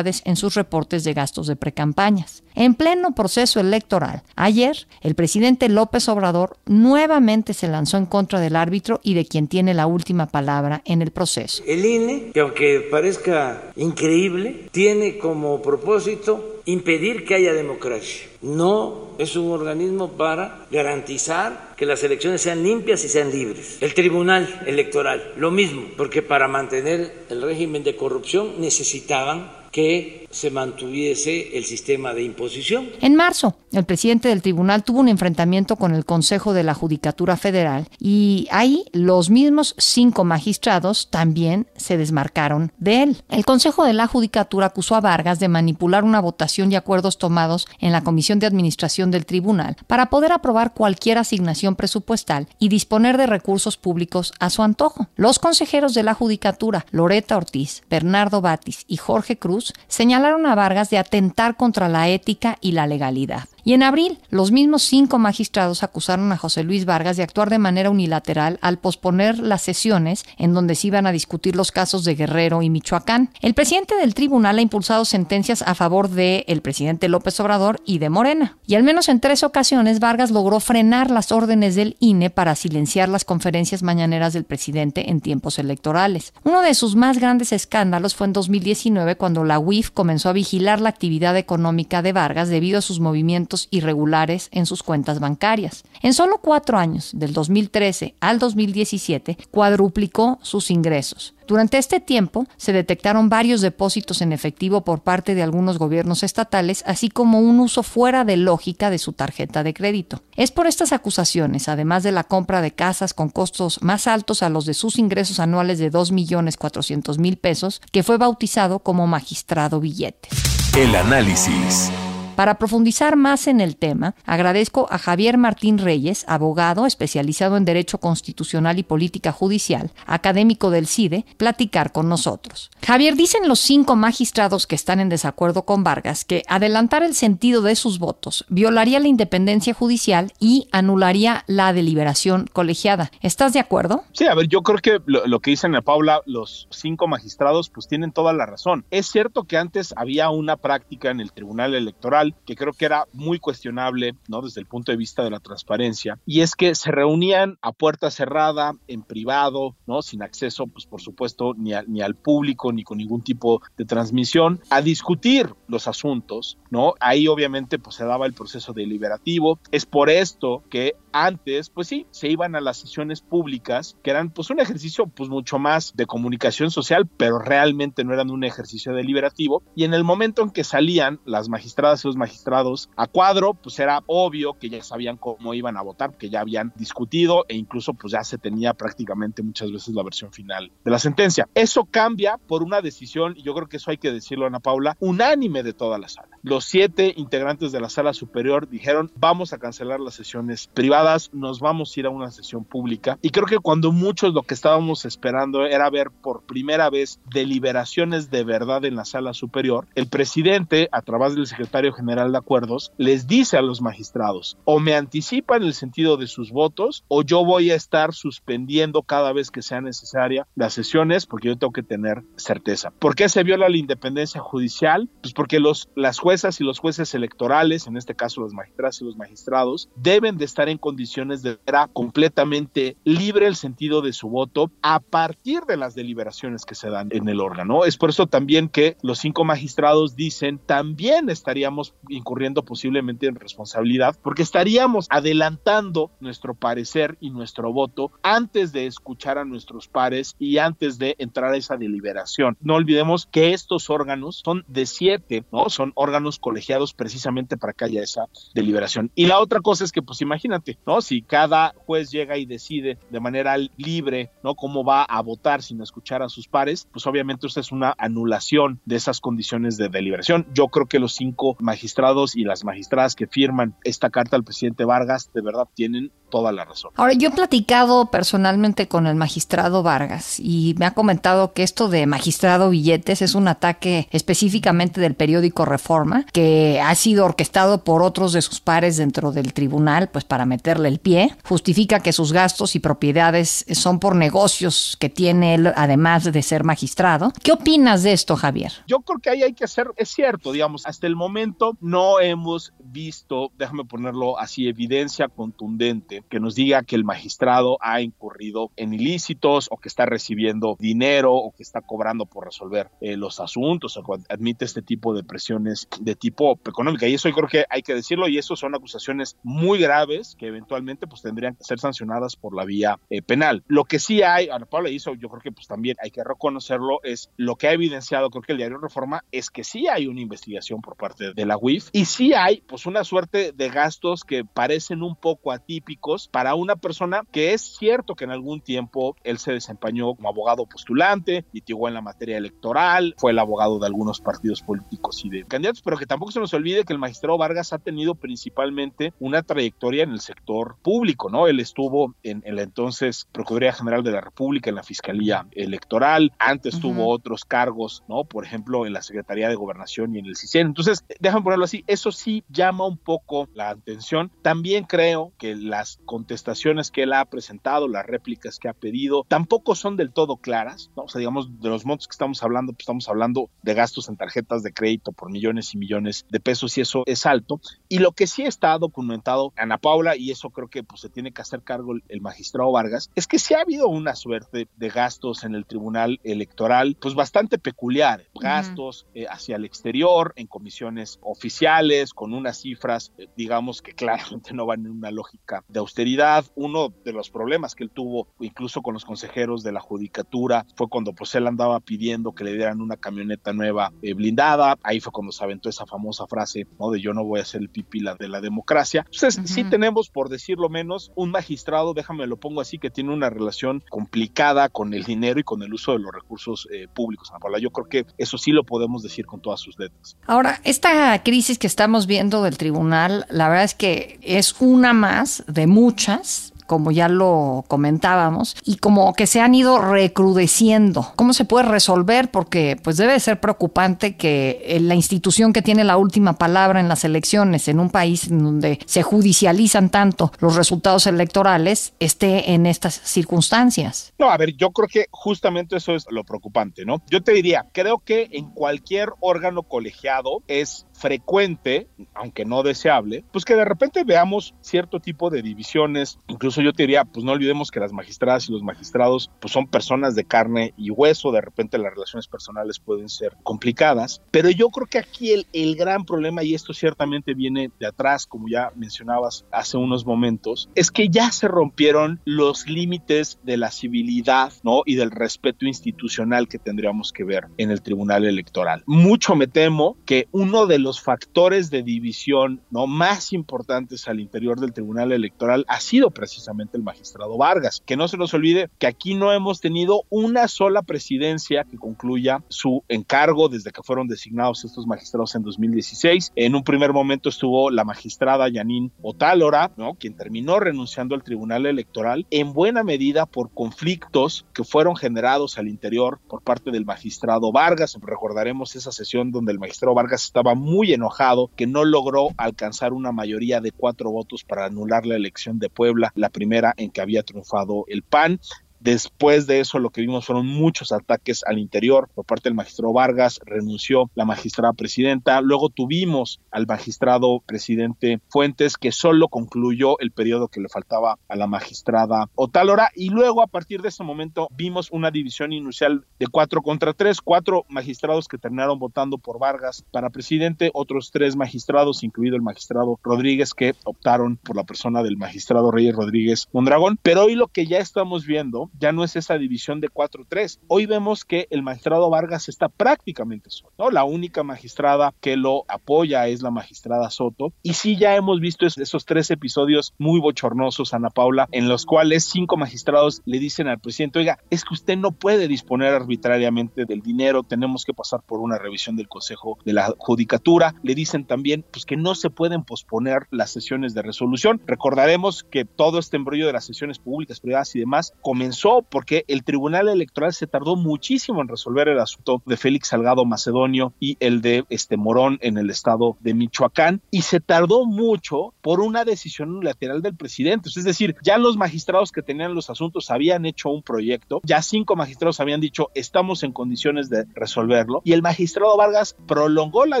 en 0.24 0.36
sus 0.36 0.54
reportes 0.54 1.04
de 1.04 1.14
gastos 1.14 1.46
de 1.46 1.56
precampañas. 1.56 2.42
En 2.54 2.74
pleno 2.74 3.14
proceso 3.14 3.60
electoral, 3.60 4.22
ayer, 4.36 4.86
el 5.00 5.14
presidente 5.14 5.68
López 5.68 6.08
Obrador 6.08 6.56
nuevamente 6.66 7.54
se 7.54 7.68
lanzó 7.68 7.96
en 7.96 8.06
contra 8.06 8.40
del 8.40 8.56
árbitro 8.56 9.00
y 9.02 9.14
de 9.14 9.24
quien 9.24 9.48
tiene 9.48 9.74
la 9.74 9.86
última 9.86 10.26
palabra 10.26 10.82
en 10.84 11.02
el 11.02 11.12
proceso. 11.12 11.62
El 11.66 11.84
INE, 11.84 12.30
que 12.32 12.40
aunque 12.40 12.88
parezca 12.90 13.72
increíble, 13.76 14.68
tiene 14.72 15.18
como 15.18 15.62
propósito 15.62 16.60
impedir 16.64 17.24
que 17.24 17.34
haya 17.34 17.52
democracia. 17.52 18.28
No 18.42 19.10
es 19.18 19.36
un 19.36 19.50
organismo 19.50 20.12
para 20.12 20.66
garantizar 20.70 21.74
que 21.76 21.86
las 21.86 22.02
elecciones 22.02 22.42
sean 22.42 22.62
limpias 22.62 23.04
y 23.04 23.08
sean 23.08 23.30
libres. 23.30 23.78
El 23.80 23.94
Tribunal 23.94 24.62
Electoral, 24.66 25.32
lo 25.36 25.50
mismo, 25.50 25.82
porque 25.96 26.22
para 26.22 26.48
mantener 26.48 27.24
el 27.28 27.42
régimen 27.42 27.82
de 27.82 27.96
corrupción 27.96 28.60
necesitaban 28.60 29.61
que 29.72 30.21
se 30.32 30.50
mantuviese 30.50 31.56
el 31.56 31.64
sistema 31.64 32.12
de 32.14 32.24
imposición. 32.24 32.88
En 33.00 33.14
marzo, 33.14 33.56
el 33.70 33.84
presidente 33.84 34.28
del 34.28 34.42
tribunal 34.42 34.82
tuvo 34.82 35.00
un 35.00 35.08
enfrentamiento 35.08 35.76
con 35.76 35.94
el 35.94 36.04
Consejo 36.04 36.52
de 36.52 36.64
la 36.64 36.74
Judicatura 36.74 37.36
Federal 37.36 37.86
y 38.00 38.48
ahí 38.50 38.84
los 38.92 39.30
mismos 39.30 39.74
cinco 39.78 40.24
magistrados 40.24 41.08
también 41.10 41.66
se 41.76 41.96
desmarcaron 41.96 42.72
de 42.78 43.02
él. 43.02 43.22
El 43.28 43.44
Consejo 43.44 43.84
de 43.84 43.92
la 43.92 44.06
Judicatura 44.06 44.66
acusó 44.66 44.94
a 44.94 45.00
Vargas 45.00 45.38
de 45.38 45.48
manipular 45.48 46.02
una 46.02 46.20
votación 46.20 46.72
y 46.72 46.76
acuerdos 46.76 47.18
tomados 47.18 47.66
en 47.78 47.92
la 47.92 48.02
Comisión 48.02 48.38
de 48.38 48.46
Administración 48.46 49.10
del 49.10 49.26
tribunal 49.26 49.76
para 49.86 50.06
poder 50.06 50.32
aprobar 50.32 50.72
cualquier 50.72 51.18
asignación 51.18 51.76
presupuestal 51.76 52.48
y 52.58 52.68
disponer 52.68 53.18
de 53.18 53.26
recursos 53.26 53.76
públicos 53.76 54.32
a 54.40 54.48
su 54.50 54.62
antojo. 54.62 55.08
Los 55.14 55.38
consejeros 55.38 55.94
de 55.94 56.02
la 56.02 56.14
Judicatura, 56.14 56.86
Loreta 56.90 57.36
Ortiz, 57.36 57.82
Bernardo 57.90 58.40
Batis 58.40 58.84
y 58.88 58.96
Jorge 58.96 59.38
Cruz, 59.38 59.74
señalaron 59.88 60.21
a 60.24 60.54
Vargas 60.54 60.90
de 60.90 60.98
atentar 60.98 61.56
contra 61.56 61.88
la 61.88 62.08
ética 62.08 62.56
y 62.60 62.72
la 62.72 62.86
legalidad. 62.86 63.48
Y 63.64 63.74
en 63.74 63.82
abril, 63.82 64.18
los 64.28 64.50
mismos 64.50 64.82
cinco 64.82 65.18
magistrados 65.18 65.82
acusaron 65.84 66.32
a 66.32 66.36
José 66.36 66.64
Luis 66.64 66.84
Vargas 66.84 67.16
de 67.16 67.22
actuar 67.22 67.48
de 67.48 67.58
manera 67.58 67.90
unilateral 67.90 68.58
al 68.60 68.78
posponer 68.78 69.38
las 69.38 69.62
sesiones 69.62 70.24
en 70.36 70.52
donde 70.52 70.74
se 70.74 70.88
iban 70.88 71.06
a 71.06 71.12
discutir 71.12 71.54
los 71.54 71.70
casos 71.70 72.04
de 72.04 72.16
Guerrero 72.16 72.62
y 72.62 72.70
Michoacán. 72.70 73.30
El 73.40 73.54
presidente 73.54 73.94
del 73.94 74.14
tribunal 74.14 74.58
ha 74.58 74.62
impulsado 74.62 75.04
sentencias 75.04 75.62
a 75.62 75.74
favor 75.74 76.08
de 76.08 76.44
el 76.48 76.60
presidente 76.60 77.08
López 77.08 77.38
Obrador 77.38 77.80
y 77.86 77.98
de 77.98 78.10
Morena. 78.10 78.56
Y 78.66 78.74
al 78.74 78.82
menos 78.82 79.08
en 79.08 79.20
tres 79.20 79.44
ocasiones 79.44 80.00
Vargas 80.00 80.32
logró 80.32 80.58
frenar 80.58 81.10
las 81.10 81.30
órdenes 81.30 81.76
del 81.76 81.96
INE 82.00 82.30
para 82.30 82.56
silenciar 82.56 83.08
las 83.08 83.24
conferencias 83.24 83.82
mañaneras 83.84 84.32
del 84.32 84.44
presidente 84.44 85.10
en 85.10 85.20
tiempos 85.20 85.60
electorales. 85.60 86.34
Uno 86.42 86.62
de 86.62 86.74
sus 86.74 86.96
más 86.96 87.18
grandes 87.18 87.52
escándalos 87.52 88.16
fue 88.16 88.26
en 88.26 88.32
2019 88.32 89.16
cuando 89.16 89.44
la 89.44 89.60
UIF 89.60 89.90
comenzó 89.90 90.30
a 90.30 90.32
vigilar 90.32 90.80
la 90.80 90.88
actividad 90.88 91.36
económica 91.36 92.02
de 92.02 92.12
Vargas 92.12 92.48
debido 92.48 92.78
a 92.78 92.82
sus 92.82 92.98
movimientos 92.98 93.51
irregulares 93.70 94.48
en 94.52 94.66
sus 94.66 94.82
cuentas 94.82 95.20
bancarias. 95.20 95.84
En 96.02 96.14
solo 96.14 96.38
cuatro 96.38 96.78
años, 96.78 97.10
del 97.14 97.32
2013 97.32 98.14
al 98.20 98.38
2017, 98.38 99.38
cuadruplicó 99.50 100.38
sus 100.42 100.70
ingresos. 100.70 101.34
Durante 101.46 101.78
este 101.78 102.00
tiempo 102.00 102.46
se 102.56 102.72
detectaron 102.72 103.28
varios 103.28 103.60
depósitos 103.60 104.22
en 104.22 104.32
efectivo 104.32 104.84
por 104.84 105.02
parte 105.02 105.34
de 105.34 105.42
algunos 105.42 105.78
gobiernos 105.78 106.22
estatales, 106.22 106.82
así 106.86 107.08
como 107.08 107.40
un 107.40 107.60
uso 107.60 107.82
fuera 107.82 108.24
de 108.24 108.36
lógica 108.36 108.90
de 108.90 108.98
su 108.98 109.12
tarjeta 109.12 109.62
de 109.62 109.74
crédito. 109.74 110.22
Es 110.36 110.50
por 110.50 110.66
estas 110.66 110.92
acusaciones, 110.92 111.68
además 111.68 112.02
de 112.04 112.12
la 112.12 112.24
compra 112.24 112.62
de 112.62 112.72
casas 112.72 113.12
con 113.12 113.28
costos 113.28 113.82
más 113.82 114.06
altos 114.06 114.42
a 114.42 114.48
los 114.48 114.64
de 114.64 114.74
sus 114.74 114.98
ingresos 114.98 115.40
anuales 115.40 115.78
de 115.78 115.90
2.400.000 115.90 117.38
pesos, 117.38 117.82
que 117.90 118.02
fue 118.02 118.16
bautizado 118.18 118.78
como 118.78 119.06
magistrado 119.06 119.80
billetes. 119.80 120.32
El 120.76 120.94
análisis. 120.94 121.90
Para 122.36 122.58
profundizar 122.58 123.16
más 123.16 123.46
en 123.46 123.60
el 123.60 123.76
tema, 123.76 124.14
agradezco 124.24 124.86
a 124.90 124.98
Javier 124.98 125.36
Martín 125.36 125.78
Reyes, 125.78 126.24
abogado 126.26 126.86
especializado 126.86 127.56
en 127.56 127.64
Derecho 127.64 127.98
Constitucional 127.98 128.78
y 128.78 128.82
Política 128.82 129.32
Judicial, 129.32 129.92
académico 130.06 130.70
del 130.70 130.86
CIDE, 130.86 131.26
platicar 131.36 131.92
con 131.92 132.08
nosotros. 132.08 132.70
Javier, 132.84 133.16
dicen 133.16 133.48
los 133.48 133.60
cinco 133.60 133.96
magistrados 133.96 134.66
que 134.66 134.74
están 134.74 135.00
en 135.00 135.08
desacuerdo 135.08 135.64
con 135.64 135.84
Vargas 135.84 136.24
que 136.24 136.42
adelantar 136.48 137.02
el 137.02 137.14
sentido 137.14 137.62
de 137.62 137.76
sus 137.76 137.98
votos 137.98 138.44
violaría 138.48 139.00
la 139.00 139.08
independencia 139.08 139.74
judicial 139.74 140.32
y 140.38 140.68
anularía 140.72 141.44
la 141.46 141.72
deliberación 141.72 142.48
colegiada. 142.52 143.10
¿Estás 143.20 143.52
de 143.52 143.60
acuerdo? 143.60 144.04
Sí, 144.12 144.26
a 144.26 144.34
ver, 144.34 144.48
yo 144.48 144.62
creo 144.62 144.78
que 144.78 145.00
lo, 145.06 145.40
que 145.40 145.50
dicen 145.50 145.74
a 145.74 145.82
Paula, 145.82 146.20
los 146.26 146.68
cinco 146.70 147.08
magistrados, 147.08 147.70
pues 147.70 147.88
tienen 147.88 148.12
toda 148.12 148.32
la 148.32 148.46
razón. 148.46 148.84
Es 148.90 149.06
cierto 149.06 149.44
que 149.44 149.56
antes 149.56 149.92
había 149.96 150.30
una 150.30 150.56
práctica 150.56 151.10
en 151.10 151.20
el 151.20 151.32
Tribunal 151.32 151.74
Electoral 151.74 152.21
que 152.46 152.56
creo 152.56 152.72
que 152.72 152.84
era 152.84 153.06
muy 153.12 153.38
cuestionable, 153.38 154.14
¿no? 154.28 154.42
Desde 154.42 154.60
el 154.60 154.66
punto 154.66 154.92
de 154.92 154.96
vista 154.96 155.24
de 155.24 155.30
la 155.30 155.40
transparencia, 155.40 156.18
y 156.26 156.40
es 156.40 156.54
que 156.54 156.74
se 156.74 156.90
reunían 156.90 157.58
a 157.62 157.72
puerta 157.72 158.10
cerrada, 158.10 158.74
en 158.88 159.02
privado, 159.02 159.74
¿no? 159.86 160.02
Sin 160.02 160.22
acceso, 160.22 160.66
pues 160.66 160.86
por 160.86 161.00
supuesto, 161.00 161.54
ni, 161.56 161.72
ni 161.86 162.02
al 162.02 162.14
público, 162.14 162.72
ni 162.72 162.84
con 162.84 162.98
ningún 162.98 163.22
tipo 163.22 163.62
de 163.76 163.84
transmisión, 163.84 164.60
a 164.70 164.80
discutir 164.80 165.54
los 165.68 165.88
asuntos, 165.88 166.58
¿no? 166.70 166.94
Ahí 167.00 167.28
obviamente 167.28 167.78
pues 167.78 167.96
se 167.96 168.04
daba 168.04 168.26
el 168.26 168.32
proceso 168.32 168.72
deliberativo. 168.72 169.58
Es 169.70 169.86
por 169.86 170.10
esto 170.10 170.62
que 170.70 170.94
antes, 171.12 171.70
pues 171.70 171.88
sí, 171.88 172.06
se 172.10 172.28
iban 172.28 172.54
a 172.54 172.60
las 172.60 172.78
sesiones 172.78 173.20
públicas, 173.20 173.96
que 174.02 174.10
eran 174.10 174.30
pues 174.30 174.50
un 174.50 174.60
ejercicio 174.60 175.06
pues 175.06 175.28
mucho 175.28 175.58
más 175.58 175.92
de 175.94 176.06
comunicación 176.06 176.70
social, 176.70 177.06
pero 177.16 177.38
realmente 177.38 178.04
no 178.04 178.12
eran 178.12 178.30
un 178.30 178.44
ejercicio 178.44 178.92
deliberativo. 178.92 179.62
Y 179.74 179.84
en 179.84 179.94
el 179.94 180.04
momento 180.04 180.42
en 180.42 180.50
que 180.50 180.64
salían 180.64 181.20
las 181.24 181.48
magistradas 181.48 182.04
y 182.04 182.08
los 182.08 182.16
magistrados 182.16 182.90
a 182.96 183.06
cuadro, 183.06 183.54
pues 183.54 183.78
era 183.78 184.02
obvio 184.06 184.54
que 184.58 184.70
ya 184.70 184.82
sabían 184.82 185.16
cómo 185.16 185.54
iban 185.54 185.76
a 185.76 185.82
votar, 185.82 186.16
que 186.16 186.30
ya 186.30 186.40
habían 186.40 186.72
discutido 186.76 187.44
e 187.48 187.56
incluso 187.56 187.94
pues 187.94 188.12
ya 188.12 188.24
se 188.24 188.38
tenía 188.38 188.74
prácticamente 188.74 189.42
muchas 189.42 189.70
veces 189.70 189.94
la 189.94 190.02
versión 190.02 190.32
final 190.32 190.72
de 190.84 190.90
la 190.90 190.98
sentencia. 190.98 191.48
Eso 191.54 191.84
cambia 191.84 192.38
por 192.38 192.62
una 192.62 192.80
decisión, 192.80 193.34
y 193.36 193.42
yo 193.42 193.54
creo 193.54 193.68
que 193.68 193.76
eso 193.76 193.90
hay 193.90 193.98
que 193.98 194.12
decirlo, 194.12 194.46
Ana 194.46 194.60
Paula, 194.60 194.96
unánime 195.00 195.62
de 195.62 195.72
toda 195.72 195.98
la 195.98 196.08
sala. 196.08 196.38
Los 196.42 196.64
siete 196.64 197.12
integrantes 197.16 197.72
de 197.72 197.80
la 197.80 197.88
sala 197.88 198.14
superior 198.14 198.68
dijeron, 198.68 199.10
vamos 199.16 199.52
a 199.52 199.58
cancelar 199.58 200.00
las 200.00 200.14
sesiones 200.14 200.68
privadas 200.68 201.01
nos 201.32 201.60
vamos 201.60 201.96
a 201.96 202.00
ir 202.00 202.06
a 202.06 202.10
una 202.10 202.30
sesión 202.30 202.64
pública. 202.64 203.18
Y 203.22 203.30
creo 203.30 203.46
que 203.46 203.58
cuando 203.58 203.92
muchos 203.92 204.34
lo 204.34 204.42
que 204.42 204.54
estábamos 204.54 205.04
esperando 205.04 205.66
era 205.66 205.90
ver 205.90 206.10
por 206.10 206.42
primera 206.42 206.90
vez 206.90 207.20
deliberaciones 207.30 208.30
de 208.30 208.44
verdad 208.44 208.84
en 208.84 208.96
la 208.96 209.04
sala 209.04 209.34
superior, 209.34 209.86
el 209.94 210.06
presidente, 210.06 210.88
a 210.92 211.02
través 211.02 211.34
del 211.34 211.46
secretario 211.46 211.92
general 211.92 212.32
de 212.32 212.38
acuerdos, 212.38 212.92
les 212.98 213.26
dice 213.26 213.56
a 213.56 213.62
los 213.62 213.80
magistrados, 213.80 214.56
o 214.64 214.80
me 214.80 214.94
anticipan 214.94 215.62
el 215.62 215.74
sentido 215.74 216.16
de 216.16 216.26
sus 216.26 216.52
votos, 216.52 217.04
o 217.08 217.22
yo 217.22 217.44
voy 217.44 217.70
a 217.70 217.74
estar 217.74 218.14
suspendiendo 218.14 219.02
cada 219.02 219.32
vez 219.32 219.50
que 219.50 219.62
sea 219.62 219.80
necesaria 219.80 220.46
las 220.54 220.74
sesiones, 220.74 221.26
porque 221.26 221.48
yo 221.48 221.58
tengo 221.58 221.72
que 221.72 221.82
tener 221.82 222.22
certeza. 222.36 222.90
¿Por 222.98 223.14
qué 223.14 223.28
se 223.28 223.42
viola 223.42 223.68
la 223.68 223.76
independencia 223.76 224.40
judicial? 224.40 225.08
Pues 225.20 225.34
porque 225.34 225.60
los, 225.60 225.88
las 225.94 226.18
juezas 226.18 226.60
y 226.60 226.64
los 226.64 226.78
jueces 226.78 227.14
electorales, 227.14 227.86
en 227.86 227.96
este 227.96 228.14
caso 228.14 228.40
los 228.40 228.52
magistrados 228.52 229.00
y 229.00 229.04
los 229.04 229.16
magistrados, 229.16 229.88
deben 229.96 230.36
de 230.38 230.44
estar 230.44 230.68
en 230.68 230.78
condiciones 230.78 230.91
de 230.96 231.58
era 231.66 231.88
completamente 231.88 232.96
libre 233.04 233.46
el 233.46 233.56
sentido 233.56 234.02
de 234.02 234.12
su 234.12 234.28
voto 234.28 234.70
a 234.82 235.00
partir 235.00 235.62
de 235.62 235.76
las 235.76 235.94
deliberaciones 235.94 236.64
que 236.64 236.74
se 236.74 236.90
dan 236.90 237.08
en 237.12 237.28
el 237.28 237.40
órgano. 237.40 237.84
Es 237.84 237.96
por 237.96 238.10
eso 238.10 238.26
también 238.26 238.68
que 238.68 238.96
los 239.02 239.18
cinco 239.18 239.44
magistrados 239.44 240.16
dicen 240.16 240.58
también 240.58 241.30
estaríamos 241.30 241.94
incurriendo 242.08 242.64
posiblemente 242.64 243.26
en 243.26 243.34
responsabilidad 243.34 244.16
porque 244.22 244.42
estaríamos 244.42 245.06
adelantando 245.10 246.10
nuestro 246.20 246.54
parecer 246.54 247.16
y 247.20 247.30
nuestro 247.30 247.72
voto 247.72 248.12
antes 248.22 248.72
de 248.72 248.86
escuchar 248.86 249.38
a 249.38 249.44
nuestros 249.44 249.88
pares 249.88 250.36
y 250.38 250.58
antes 250.58 250.98
de 250.98 251.16
entrar 251.18 251.52
a 251.52 251.56
esa 251.56 251.76
deliberación. 251.76 252.56
No 252.60 252.74
olvidemos 252.74 253.26
que 253.26 253.52
estos 253.52 253.90
órganos 253.90 254.42
son 254.44 254.64
de 254.68 254.86
siete, 254.86 255.44
¿no? 255.52 255.68
Son 255.68 255.92
órganos 255.94 256.38
colegiados 256.38 256.94
precisamente 256.94 257.56
para 257.56 257.72
que 257.72 257.84
haya 257.84 258.02
esa 258.02 258.28
deliberación. 258.54 259.10
Y 259.14 259.26
la 259.26 259.40
otra 259.40 259.60
cosa 259.60 259.84
es 259.84 259.92
que, 259.92 260.02
pues 260.02 260.20
imagínate, 260.20 260.78
¿no? 260.86 261.00
Si 261.00 261.22
cada 261.22 261.74
juez 261.86 262.10
llega 262.10 262.36
y 262.36 262.46
decide 262.46 262.98
de 263.10 263.20
manera 263.20 263.56
libre, 263.76 264.30
¿no? 264.42 264.54
Cómo 264.54 264.84
va 264.84 265.02
a 265.04 265.20
votar 265.22 265.62
sin 265.62 265.80
escuchar 265.80 266.22
a 266.22 266.28
sus 266.28 266.48
pares, 266.48 266.88
pues 266.92 267.06
obviamente 267.06 267.46
esta 267.46 267.60
es 267.60 267.72
una 267.72 267.94
anulación 267.98 268.80
de 268.84 268.96
esas 268.96 269.20
condiciones 269.20 269.76
de 269.76 269.88
deliberación. 269.88 270.46
Yo 270.54 270.68
creo 270.68 270.86
que 270.86 270.98
los 270.98 271.14
cinco 271.14 271.56
magistrados 271.58 272.36
y 272.36 272.44
las 272.44 272.64
magistradas 272.64 273.14
que 273.14 273.26
firman 273.26 273.74
esta 273.84 274.10
carta 274.10 274.36
al 274.36 274.44
presidente 274.44 274.84
Vargas 274.84 275.30
de 275.32 275.40
verdad 275.42 275.68
tienen 275.74 276.10
toda 276.30 276.50
la 276.50 276.64
razón. 276.64 276.92
Ahora, 276.96 277.12
yo 277.12 277.28
he 277.28 277.32
platicado 277.32 278.06
personalmente 278.06 278.88
con 278.88 279.06
el 279.06 279.14
magistrado 279.14 279.82
Vargas 279.82 280.40
y 280.40 280.74
me 280.78 280.86
ha 280.86 280.94
comentado 280.94 281.52
que 281.52 281.62
esto 281.62 281.88
de 281.88 282.06
magistrado 282.06 282.70
billetes 282.70 283.20
es 283.20 283.34
un 283.34 283.48
ataque 283.48 284.08
específicamente 284.10 285.00
del 285.00 285.14
periódico 285.14 285.66
Reforma, 285.66 286.24
que 286.32 286.80
ha 286.82 286.94
sido 286.94 287.26
orquestado 287.26 287.84
por 287.84 288.02
otros 288.02 288.32
de 288.32 288.40
sus 288.40 288.60
pares 288.60 288.96
dentro 288.96 289.30
del 289.30 289.52
tribunal, 289.52 290.08
pues 290.08 290.24
para 290.24 290.46
meterle 290.72 290.88
el 290.88 291.00
pie. 291.00 291.34
Justifica 291.44 292.00
que 292.00 292.12
sus 292.12 292.32
gastos 292.32 292.74
y 292.76 292.80
propiedades 292.80 293.66
son 293.72 293.98
por 293.98 294.16
negocios 294.16 294.96
que 294.98 295.10
tiene 295.10 295.54
él, 295.54 295.72
además 295.76 296.32
de 296.32 296.42
ser 296.42 296.64
magistrado. 296.64 297.32
¿Qué 297.42 297.52
opinas 297.52 298.02
de 298.02 298.12
esto, 298.12 298.36
Javier? 298.36 298.72
Yo 298.86 299.00
creo 299.00 299.18
que 299.18 299.30
ahí 299.30 299.42
hay 299.42 299.52
que 299.52 299.64
hacer, 299.64 299.88
es 299.96 300.08
cierto, 300.08 300.52
digamos, 300.52 300.86
hasta 300.86 301.06
el 301.06 301.16
momento 301.16 301.76
no 301.80 302.20
hemos 302.20 302.72
visto, 302.78 303.50
déjame 303.58 303.84
ponerlo 303.84 304.38
así, 304.38 304.68
evidencia 304.68 305.28
contundente 305.28 306.22
que 306.30 306.40
nos 306.40 306.54
diga 306.54 306.82
que 306.82 306.96
el 306.96 307.04
magistrado 307.04 307.76
ha 307.80 308.00
incurrido 308.00 308.70
en 308.76 308.94
ilícitos 308.94 309.68
o 309.70 309.76
que 309.76 309.88
está 309.88 310.06
recibiendo 310.06 310.76
dinero 310.78 311.34
o 311.34 311.52
que 311.52 311.62
está 311.62 311.80
cobrando 311.82 312.24
por 312.26 312.44
resolver 312.44 312.88
eh, 313.00 313.16
los 313.16 313.40
asuntos 313.40 313.96
o 313.96 314.02
admite 314.28 314.64
este 314.64 314.82
tipo 314.82 315.14
de 315.14 315.22
presiones 315.22 315.88
de 316.00 316.14
tipo 316.14 316.58
económica. 316.66 317.06
Y 317.06 317.14
eso 317.14 317.28
yo 317.28 317.34
creo 317.34 317.48
que 317.48 317.64
hay 317.68 317.82
que 317.82 317.94
decirlo 317.94 318.28
y 318.28 318.38
eso 318.38 318.56
son 318.56 318.74
acusaciones 318.74 319.36
muy 319.42 319.78
graves 319.78 320.36
que 320.38 320.61
pues 320.64 321.22
tendrían 321.22 321.54
que 321.54 321.64
ser 321.64 321.78
sancionadas 321.78 322.36
por 322.36 322.54
la 322.54 322.64
vía 322.64 322.98
eh, 323.10 323.22
penal. 323.22 323.62
Lo 323.66 323.84
que 323.84 323.98
sí 323.98 324.22
hay, 324.22 324.48
Ana 324.48 324.66
Paula 324.66 324.90
hizo, 324.90 325.14
yo 325.14 325.28
creo 325.28 325.40
que 325.40 325.52
pues 325.52 325.66
también 325.66 325.96
hay 326.02 326.10
que 326.10 326.24
reconocerlo, 326.24 327.00
es 327.02 327.30
lo 327.36 327.56
que 327.56 327.68
ha 327.68 327.72
evidenciado, 327.72 328.30
creo 328.30 328.42
que 328.42 328.52
el 328.52 328.58
diario 328.58 328.78
Reforma, 328.78 329.24
es 329.32 329.50
que 329.50 329.64
sí 329.64 329.88
hay 329.88 330.06
una 330.06 330.20
investigación 330.20 330.80
por 330.80 330.96
parte 330.96 331.32
de 331.34 331.46
la 331.46 331.56
UIF 331.56 331.88
y 331.92 332.04
sí 332.04 332.32
hay 332.34 332.62
pues 332.62 332.86
una 332.86 333.04
suerte 333.04 333.52
de 333.52 333.68
gastos 333.68 334.24
que 334.24 334.44
parecen 334.44 335.02
un 335.02 335.16
poco 335.16 335.52
atípicos 335.52 336.28
para 336.28 336.54
una 336.54 336.76
persona 336.76 337.22
que 337.30 337.52
es 337.52 337.76
cierto 337.78 338.14
que 338.14 338.24
en 338.24 338.30
algún 338.30 338.60
tiempo 338.60 339.16
él 339.24 339.38
se 339.38 339.52
desempeñó 339.52 340.14
como 340.14 340.28
abogado 340.28 340.66
postulante, 340.66 341.44
litigó 341.52 341.88
en 341.88 341.94
la 341.94 342.00
materia 342.00 342.36
electoral, 342.36 343.14
fue 343.18 343.32
el 343.32 343.38
abogado 343.38 343.78
de 343.78 343.86
algunos 343.86 344.20
partidos 344.20 344.62
políticos 344.62 345.24
y 345.24 345.30
de 345.30 345.44
candidatos, 345.44 345.82
pero 345.82 345.96
que 345.96 346.06
tampoco 346.06 346.32
se 346.32 346.40
nos 346.40 346.54
olvide 346.54 346.84
que 346.84 346.92
el 346.92 346.98
magistrado 346.98 347.38
Vargas 347.38 347.72
ha 347.72 347.78
tenido 347.78 348.14
principalmente 348.14 349.12
una 349.18 349.42
trayectoria 349.42 350.04
en 350.04 350.10
el 350.10 350.20
sector 350.20 350.41
público, 350.82 351.30
¿no? 351.30 351.46
Él 351.46 351.60
estuvo 351.60 352.14
en, 352.22 352.42
la 352.46 352.62
entonces 352.62 353.26
Procuraduría 353.32 353.72
General 353.72 354.02
de 354.02 354.12
la 354.12 354.20
República, 354.20 354.70
en 354.70 354.76
la 354.76 354.82
Fiscalía 354.82 355.46
Electoral, 355.52 356.32
antes 356.38 356.80
tuvo 356.80 357.08
otros 357.08 357.44
cargos, 357.44 358.02
¿no? 358.08 358.24
Por 358.24 358.44
ejemplo, 358.44 358.86
en 358.86 358.92
la 358.92 359.02
Secretaría 359.02 359.48
de 359.48 359.54
Gobernación 359.54 360.14
y 360.14 360.18
en 360.18 360.26
el 360.26 360.36
CICEN. 360.36 360.68
Entonces, 360.68 361.04
déjame 361.20 361.44
ponerlo 361.44 361.64
así, 361.64 361.84
eso 361.86 362.12
sí 362.12 362.44
llama 362.48 362.86
un 362.86 362.98
poco 362.98 363.48
la 363.54 363.70
atención. 363.70 364.30
También 364.42 364.84
creo 364.84 365.32
que 365.38 365.54
las 365.54 365.98
contestaciones 366.04 366.90
que 366.90 367.04
él 367.04 367.12
ha 367.12 367.24
presentado, 367.24 367.88
las 367.88 368.06
réplicas 368.06 368.58
que 368.58 368.68
ha 368.68 368.74
pedido, 368.74 369.24
tampoco 369.28 369.74
son 369.74 369.96
del 369.96 370.12
todo 370.12 370.36
claras, 370.36 370.90
¿no? 370.96 371.04
O 371.04 371.08
sea, 371.08 371.18
digamos, 371.18 371.60
de 371.60 371.68
los 371.68 371.86
montos 371.86 372.08
que 372.08 372.12
estamos 372.12 372.42
hablando, 372.42 372.72
pues 372.72 372.82
estamos 372.82 373.08
hablando 373.08 373.50
de 373.62 373.74
gastos 373.74 374.08
en 374.08 374.16
tarjetas 374.16 374.62
de 374.62 374.72
crédito 374.72 375.12
por 375.12 375.30
millones 375.30 375.74
y 375.74 375.78
millones 375.78 376.26
de 376.28 376.40
pesos 376.40 376.76
y 376.78 376.80
eso 376.80 377.04
es 377.06 377.26
alto. 377.26 377.60
Y 377.88 377.98
lo 377.98 378.12
que 378.12 378.26
sí 378.26 378.42
está 378.42 378.76
documentado, 378.78 379.52
Ana 379.56 379.78
Paula, 379.78 380.16
y 380.16 380.31
eso 380.32 380.50
creo 380.50 380.68
que 380.68 380.82
pues 380.82 381.00
se 381.00 381.08
tiene 381.08 381.32
que 381.32 381.42
hacer 381.42 381.62
cargo 381.62 381.94
el, 382.08 382.20
magistrado 382.20 382.70
Vargas, 382.72 383.10
es 383.14 383.26
que 383.26 383.38
sí 383.38 383.54
ha 383.54 383.60
habido 383.60 383.88
una 383.88 384.14
suerte 384.14 384.68
de 384.76 384.88
gastos 384.88 385.44
en 385.44 385.54
el 385.54 385.66
tribunal 385.66 386.20
electoral, 386.24 386.96
pues 387.00 387.14
bastante 387.14 387.58
peculiar, 387.58 388.26
gastos 388.34 389.06
eh, 389.14 389.26
hacia 389.28 389.56
el 389.56 389.64
exterior, 389.64 390.32
en 390.36 390.46
comisiones 390.46 391.18
oficiales, 391.22 392.12
con 392.14 392.32
unas 392.32 392.60
cifras, 392.60 393.12
eh, 393.18 393.28
digamos 393.36 393.82
que 393.82 393.92
claramente 393.92 394.52
no 394.52 394.66
van 394.66 394.86
en 394.86 394.92
una 394.92 395.10
lógica 395.10 395.64
de 395.68 395.80
austeridad. 395.80 396.44
Uno 396.54 396.92
de 397.04 397.12
los 397.12 397.30
problemas 397.30 397.74
que 397.74 397.84
él 397.84 397.90
tuvo, 397.90 398.28
incluso 398.40 398.82
con 398.82 398.94
los 398.94 399.04
consejeros 399.04 399.62
de 399.62 399.72
la 399.72 399.80
judicatura, 399.80 400.66
fue 400.76 400.88
cuando 400.88 401.12
pues 401.12 401.34
él 401.34 401.46
andaba 401.46 401.80
pidiendo 401.80 402.32
que 402.32 402.44
le 402.44 402.54
dieran 402.54 402.80
una 402.80 402.96
camioneta 402.96 403.52
nueva 403.52 403.92
eh, 404.02 404.14
blindada. 404.14 404.76
Ahí 404.82 405.00
fue 405.00 405.12
cuando 405.12 405.32
se 405.32 405.44
aventó 405.44 405.68
esa 405.68 405.86
famosa 405.86 406.26
frase, 406.26 406.66
¿no? 406.78 406.90
De 406.90 407.00
yo 407.00 407.12
no 407.12 407.24
voy 407.24 407.40
a 407.40 407.44
ser 407.44 407.62
el 407.62 407.68
pipila 407.68 408.14
de 408.14 408.28
la 408.28 408.40
democracia. 408.40 409.04
Entonces, 409.10 409.40
sí 409.44 409.64
tenemos 409.64 410.08
por 410.10 410.21
por 410.22 410.28
decirlo 410.28 410.68
menos, 410.68 411.10
un 411.16 411.32
magistrado, 411.32 411.94
déjame 411.94 412.28
lo 412.28 412.36
pongo 412.36 412.60
así, 412.60 412.78
que 412.78 412.90
tiene 412.90 413.12
una 413.12 413.28
relación 413.28 413.82
complicada 413.90 414.68
con 414.68 414.94
el 414.94 415.02
dinero 415.02 415.40
y 415.40 415.42
con 415.42 415.64
el 415.64 415.74
uso 415.74 415.94
de 415.94 415.98
los 415.98 416.14
recursos 416.14 416.68
eh, 416.72 416.86
públicos, 416.94 417.28
Ana 417.32 417.40
Paula. 417.40 417.58
Yo 417.58 417.70
creo 417.70 417.88
que 417.88 418.06
eso 418.18 418.38
sí 418.38 418.52
lo 418.52 418.62
podemos 418.62 419.02
decir 419.02 419.26
con 419.26 419.40
todas 419.40 419.58
sus 419.58 419.76
letras. 419.80 420.16
Ahora, 420.28 420.60
esta 420.62 421.20
crisis 421.24 421.58
que 421.58 421.66
estamos 421.66 422.06
viendo 422.06 422.44
del 422.44 422.56
tribunal, 422.56 423.26
la 423.30 423.48
verdad 423.48 423.64
es 423.64 423.74
que 423.74 424.20
es 424.22 424.54
una 424.60 424.92
más 424.92 425.42
de 425.48 425.66
muchas 425.66 426.51
como 426.72 426.90
ya 426.90 427.06
lo 427.10 427.66
comentábamos, 427.68 428.56
y 428.64 428.76
como 428.76 429.12
que 429.12 429.26
se 429.26 429.42
han 429.42 429.54
ido 429.54 429.78
recrudeciendo. 429.78 431.12
¿Cómo 431.16 431.34
se 431.34 431.44
puede 431.44 431.68
resolver? 431.68 432.30
Porque 432.30 432.78
pues 432.82 432.96
debe 432.96 433.20
ser 433.20 433.40
preocupante 433.40 434.16
que 434.16 434.62
eh, 434.64 434.80
la 434.80 434.94
institución 434.94 435.52
que 435.52 435.60
tiene 435.60 435.84
la 435.84 435.98
última 435.98 436.38
palabra 436.38 436.80
en 436.80 436.88
las 436.88 437.04
elecciones 437.04 437.68
en 437.68 437.78
un 437.78 437.90
país 437.90 438.28
en 438.28 438.42
donde 438.42 438.78
se 438.86 439.02
judicializan 439.02 439.90
tanto 439.90 440.32
los 440.38 440.56
resultados 440.56 441.06
electorales 441.06 441.92
esté 442.00 442.52
en 442.52 442.64
estas 442.64 442.94
circunstancias. 443.04 444.14
No, 444.18 444.30
a 444.30 444.38
ver, 444.38 444.56
yo 444.56 444.70
creo 444.70 444.88
que 444.88 445.08
justamente 445.10 445.76
eso 445.76 445.94
es 445.94 446.06
lo 446.08 446.24
preocupante, 446.24 446.86
¿no? 446.86 447.02
Yo 447.10 447.22
te 447.22 447.32
diría, 447.32 447.66
creo 447.74 447.98
que 447.98 448.30
en 448.32 448.48
cualquier 448.48 449.10
órgano 449.20 449.62
colegiado 449.64 450.42
es 450.46 450.86
frecuente, 451.02 451.88
aunque 452.14 452.44
no 452.44 452.62
deseable, 452.62 453.24
pues 453.32 453.44
que 453.44 453.56
de 453.56 453.64
repente 453.64 454.04
veamos 454.04 454.54
cierto 454.60 455.00
tipo 455.00 455.30
de 455.30 455.42
divisiones. 455.42 456.20
Incluso 456.28 456.62
yo 456.62 456.72
te 456.72 456.84
diría, 456.84 457.04
pues 457.04 457.24
no 457.24 457.32
olvidemos 457.32 457.72
que 457.72 457.80
las 457.80 457.92
magistradas 457.92 458.48
y 458.48 458.52
los 458.52 458.62
magistrados 458.62 459.28
pues 459.40 459.52
son 459.52 459.66
personas 459.66 460.14
de 460.14 460.24
carne 460.24 460.74
y 460.76 460.90
hueso, 460.90 461.32
de 461.32 461.40
repente 461.40 461.76
las 461.76 461.92
relaciones 461.92 462.28
personales 462.28 462.78
pueden 462.78 463.08
ser 463.08 463.36
complicadas, 463.42 464.22
pero 464.30 464.48
yo 464.48 464.68
creo 464.68 464.86
que 464.86 464.98
aquí 464.98 465.32
el, 465.32 465.46
el 465.52 465.74
gran 465.74 466.04
problema, 466.04 466.44
y 466.44 466.54
esto 466.54 466.72
ciertamente 466.72 467.34
viene 467.34 467.72
de 467.80 467.86
atrás, 467.86 468.24
como 468.24 468.48
ya 468.48 468.70
mencionabas 468.76 469.44
hace 469.50 469.76
unos 469.76 470.06
momentos, 470.06 470.68
es 470.76 470.92
que 470.92 471.08
ya 471.08 471.32
se 471.32 471.48
rompieron 471.48 472.20
los 472.24 472.68
límites 472.68 473.40
de 473.42 473.56
la 473.56 473.72
civilidad, 473.72 474.52
¿no? 474.62 474.82
Y 474.86 474.94
del 474.94 475.10
respeto 475.10 475.66
institucional 475.66 476.46
que 476.46 476.58
tendríamos 476.58 477.12
que 477.12 477.24
ver 477.24 477.48
en 477.58 477.72
el 477.72 477.82
Tribunal 477.82 478.24
Electoral. 478.24 478.84
Mucho 478.86 479.34
me 479.34 479.48
temo 479.48 479.96
que 480.06 480.28
uno 480.30 480.66
de 480.66 480.78
los 480.92 481.00
factores 481.00 481.70
de 481.70 481.82
división 481.82 482.60
no 482.70 482.86
más 482.86 483.32
importantes 483.32 484.08
al 484.08 484.20
interior 484.20 484.60
del 484.60 484.74
Tribunal 484.74 485.10
Electoral 485.10 485.64
ha 485.66 485.80
sido 485.80 486.10
precisamente 486.10 486.76
el 486.76 486.82
magistrado 486.82 487.38
Vargas. 487.38 487.82
Que 487.86 487.96
no 487.96 488.08
se 488.08 488.18
nos 488.18 488.34
olvide 488.34 488.68
que 488.78 488.86
aquí 488.86 489.14
no 489.14 489.32
hemos 489.32 489.62
tenido 489.62 490.02
una 490.10 490.48
sola 490.48 490.82
presidencia 490.82 491.64
que 491.64 491.78
concluya 491.78 492.44
su 492.48 492.84
encargo 492.88 493.48
desde 493.48 493.70
que 493.70 493.82
fueron 493.82 494.06
designados 494.06 494.66
estos 494.66 494.86
magistrados 494.86 495.34
en 495.34 495.44
2016. 495.44 496.32
En 496.36 496.54
un 496.54 496.62
primer 496.62 496.92
momento 496.92 497.30
estuvo 497.30 497.70
la 497.70 497.84
magistrada 497.84 498.50
Yanin 498.50 498.92
Otálora, 499.00 499.72
¿no? 499.78 499.94
quien 499.94 500.14
terminó 500.14 500.60
renunciando 500.60 501.14
al 501.14 501.22
Tribunal 501.22 501.64
Electoral 501.64 502.26
en 502.28 502.52
buena 502.52 502.84
medida 502.84 503.24
por 503.24 503.50
conflictos 503.54 504.44
que 504.52 504.62
fueron 504.62 504.94
generados 504.94 505.56
al 505.56 505.68
interior 505.68 506.20
por 506.28 506.42
parte 506.42 506.70
del 506.70 506.84
magistrado 506.84 507.50
Vargas. 507.50 507.96
Recordaremos 507.98 508.76
esa 508.76 508.92
sesión 508.92 509.30
donde 509.30 509.52
el 509.52 509.58
magistrado 509.58 509.94
Vargas 509.94 510.24
estaba 510.24 510.54
muy 510.54 510.81
enojado 510.90 511.52
que 511.54 511.68
no 511.68 511.84
logró 511.84 512.30
alcanzar 512.36 512.92
una 512.92 513.12
mayoría 513.12 513.60
de 513.60 513.70
cuatro 513.70 514.10
votos 514.10 514.42
para 514.42 514.64
anular 514.64 515.06
la 515.06 515.14
elección 515.14 515.60
de 515.60 515.70
Puebla, 515.70 516.10
la 516.16 516.30
primera 516.30 516.74
en 516.76 516.90
que 516.90 517.00
había 517.00 517.22
triunfado 517.22 517.84
el 517.86 518.02
PAN. 518.02 518.40
Después 518.82 519.46
de 519.46 519.60
eso, 519.60 519.78
lo 519.78 519.90
que 519.90 520.00
vimos 520.00 520.26
fueron 520.26 520.44
muchos 520.44 520.90
ataques 520.90 521.44
al 521.46 521.58
interior 521.58 522.08
por 522.16 522.24
parte 522.24 522.48
del 522.48 522.56
magistrado 522.56 522.92
Vargas, 522.92 523.38
renunció 523.44 524.10
la 524.16 524.24
magistrada 524.24 524.72
presidenta. 524.72 525.40
Luego 525.40 525.68
tuvimos 525.68 526.40
al 526.50 526.66
magistrado 526.66 527.40
presidente 527.46 528.20
Fuentes, 528.28 528.76
que 528.76 528.90
solo 528.90 529.28
concluyó 529.28 530.00
el 530.00 530.10
periodo 530.10 530.48
que 530.48 530.60
le 530.60 530.68
faltaba 530.68 531.16
a 531.28 531.36
la 531.36 531.46
magistrada 531.46 532.28
Otálora. 532.34 532.90
Y 532.96 533.10
luego, 533.10 533.42
a 533.42 533.46
partir 533.46 533.82
de 533.82 533.90
ese 533.90 534.02
momento, 534.02 534.48
vimos 534.50 534.90
una 534.90 535.12
división 535.12 535.52
inicial 535.52 536.04
de 536.18 536.26
cuatro 536.26 536.60
contra 536.60 536.92
tres, 536.92 537.20
cuatro 537.20 537.64
magistrados 537.68 538.26
que 538.26 538.38
terminaron 538.38 538.80
votando 538.80 539.16
por 539.16 539.38
Vargas 539.38 539.84
para 539.92 540.10
presidente, 540.10 540.72
otros 540.74 541.12
tres 541.12 541.36
magistrados, 541.36 542.02
incluido 542.02 542.34
el 542.34 542.42
magistrado 542.42 542.98
Rodríguez, 543.04 543.54
que 543.54 543.76
optaron 543.84 544.38
por 544.38 544.56
la 544.56 544.64
persona 544.64 545.04
del 545.04 545.16
magistrado 545.16 545.70
Reyes 545.70 545.94
Rodríguez 545.94 546.48
Mondragón. 546.52 546.98
Pero 547.00 547.26
hoy 547.26 547.36
lo 547.36 547.46
que 547.46 547.66
ya 547.66 547.78
estamos 547.78 548.26
viendo 548.26 548.71
ya 548.78 548.92
no 548.92 549.04
es 549.04 549.16
esa 549.16 549.38
división 549.38 549.80
de 549.80 549.88
4-3. 549.88 550.60
Hoy 550.68 550.86
vemos 550.86 551.24
que 551.24 551.46
el 551.50 551.62
magistrado 551.62 552.10
Vargas 552.10 552.48
está 552.48 552.68
prácticamente 552.68 553.50
solo. 553.50 553.90
La 553.90 554.04
única 554.04 554.42
magistrada 554.42 555.14
que 555.20 555.36
lo 555.36 555.64
apoya 555.68 556.26
es 556.28 556.42
la 556.42 556.50
magistrada 556.50 557.10
Soto. 557.10 557.52
Y 557.62 557.74
sí, 557.74 557.96
ya 557.96 558.16
hemos 558.16 558.40
visto 558.40 558.66
esos 558.66 559.04
tres 559.04 559.30
episodios 559.30 559.94
muy 559.98 560.20
bochornosos, 560.20 560.94
Ana 560.94 561.10
Paula, 561.10 561.48
en 561.52 561.68
los 561.68 561.86
cuales 561.86 562.24
cinco 562.24 562.56
magistrados 562.56 563.22
le 563.24 563.38
dicen 563.38 563.68
al 563.68 563.80
presidente, 563.80 564.18
oiga, 564.18 564.38
es 564.50 564.64
que 564.64 564.74
usted 564.74 564.96
no 564.96 565.12
puede 565.12 565.48
disponer 565.48 565.94
arbitrariamente 565.94 566.84
del 566.84 567.00
dinero, 567.00 567.42
tenemos 567.42 567.84
que 567.84 567.94
pasar 567.94 568.22
por 568.22 568.40
una 568.40 568.58
revisión 568.58 568.96
del 568.96 569.08
Consejo 569.08 569.58
de 569.64 569.72
la 569.72 569.94
Judicatura. 569.98 570.74
Le 570.82 570.94
dicen 570.94 571.26
también 571.26 571.64
pues, 571.70 571.84
que 571.86 571.96
no 571.96 572.14
se 572.14 572.30
pueden 572.30 572.64
posponer 572.64 573.26
las 573.30 573.50
sesiones 573.50 573.94
de 573.94 574.02
resolución. 574.02 574.60
Recordaremos 574.66 575.44
que 575.44 575.64
todo 575.64 575.98
este 575.98 576.16
embrollo 576.16 576.46
de 576.46 576.52
las 576.52 576.64
sesiones 576.64 576.98
públicas, 576.98 577.40
privadas 577.40 577.74
y 577.74 577.80
demás 577.80 578.12
comenzó 578.22 578.61
porque 578.62 579.24
el 579.26 579.42
Tribunal 579.42 579.88
Electoral 579.88 580.32
se 580.32 580.46
tardó 580.46 580.76
muchísimo 580.76 581.42
en 581.42 581.48
resolver 581.48 581.88
el 581.88 581.98
asunto 581.98 582.42
de 582.46 582.56
Félix 582.56 582.88
Salgado 582.88 583.24
Macedonio 583.24 583.92
y 583.98 584.16
el 584.20 584.40
de 584.40 584.64
este 584.70 584.96
Morón 584.96 585.38
en 585.42 585.58
el 585.58 585.68
estado 585.68 586.16
de 586.20 586.34
Michoacán 586.34 587.00
y 587.10 587.22
se 587.22 587.40
tardó 587.40 587.86
mucho 587.86 588.54
por 588.62 588.80
una 588.80 589.04
decisión 589.04 589.50
unilateral 589.50 590.00
del 590.00 590.14
presidente. 590.14 590.68
Es 590.74 590.84
decir, 590.84 591.16
ya 591.24 591.38
los 591.38 591.56
magistrados 591.56 592.12
que 592.12 592.22
tenían 592.22 592.54
los 592.54 592.70
asuntos 592.70 593.10
habían 593.10 593.46
hecho 593.46 593.68
un 593.68 593.82
proyecto, 593.82 594.40
ya 594.44 594.62
cinco 594.62 594.94
magistrados 594.94 595.40
habían 595.40 595.60
dicho 595.60 595.90
estamos 595.94 596.44
en 596.44 596.52
condiciones 596.52 597.10
de 597.10 597.24
resolverlo 597.34 598.00
y 598.04 598.12
el 598.12 598.22
magistrado 598.22 598.76
Vargas 598.76 599.16
prolongó 599.26 599.86
la 599.86 600.00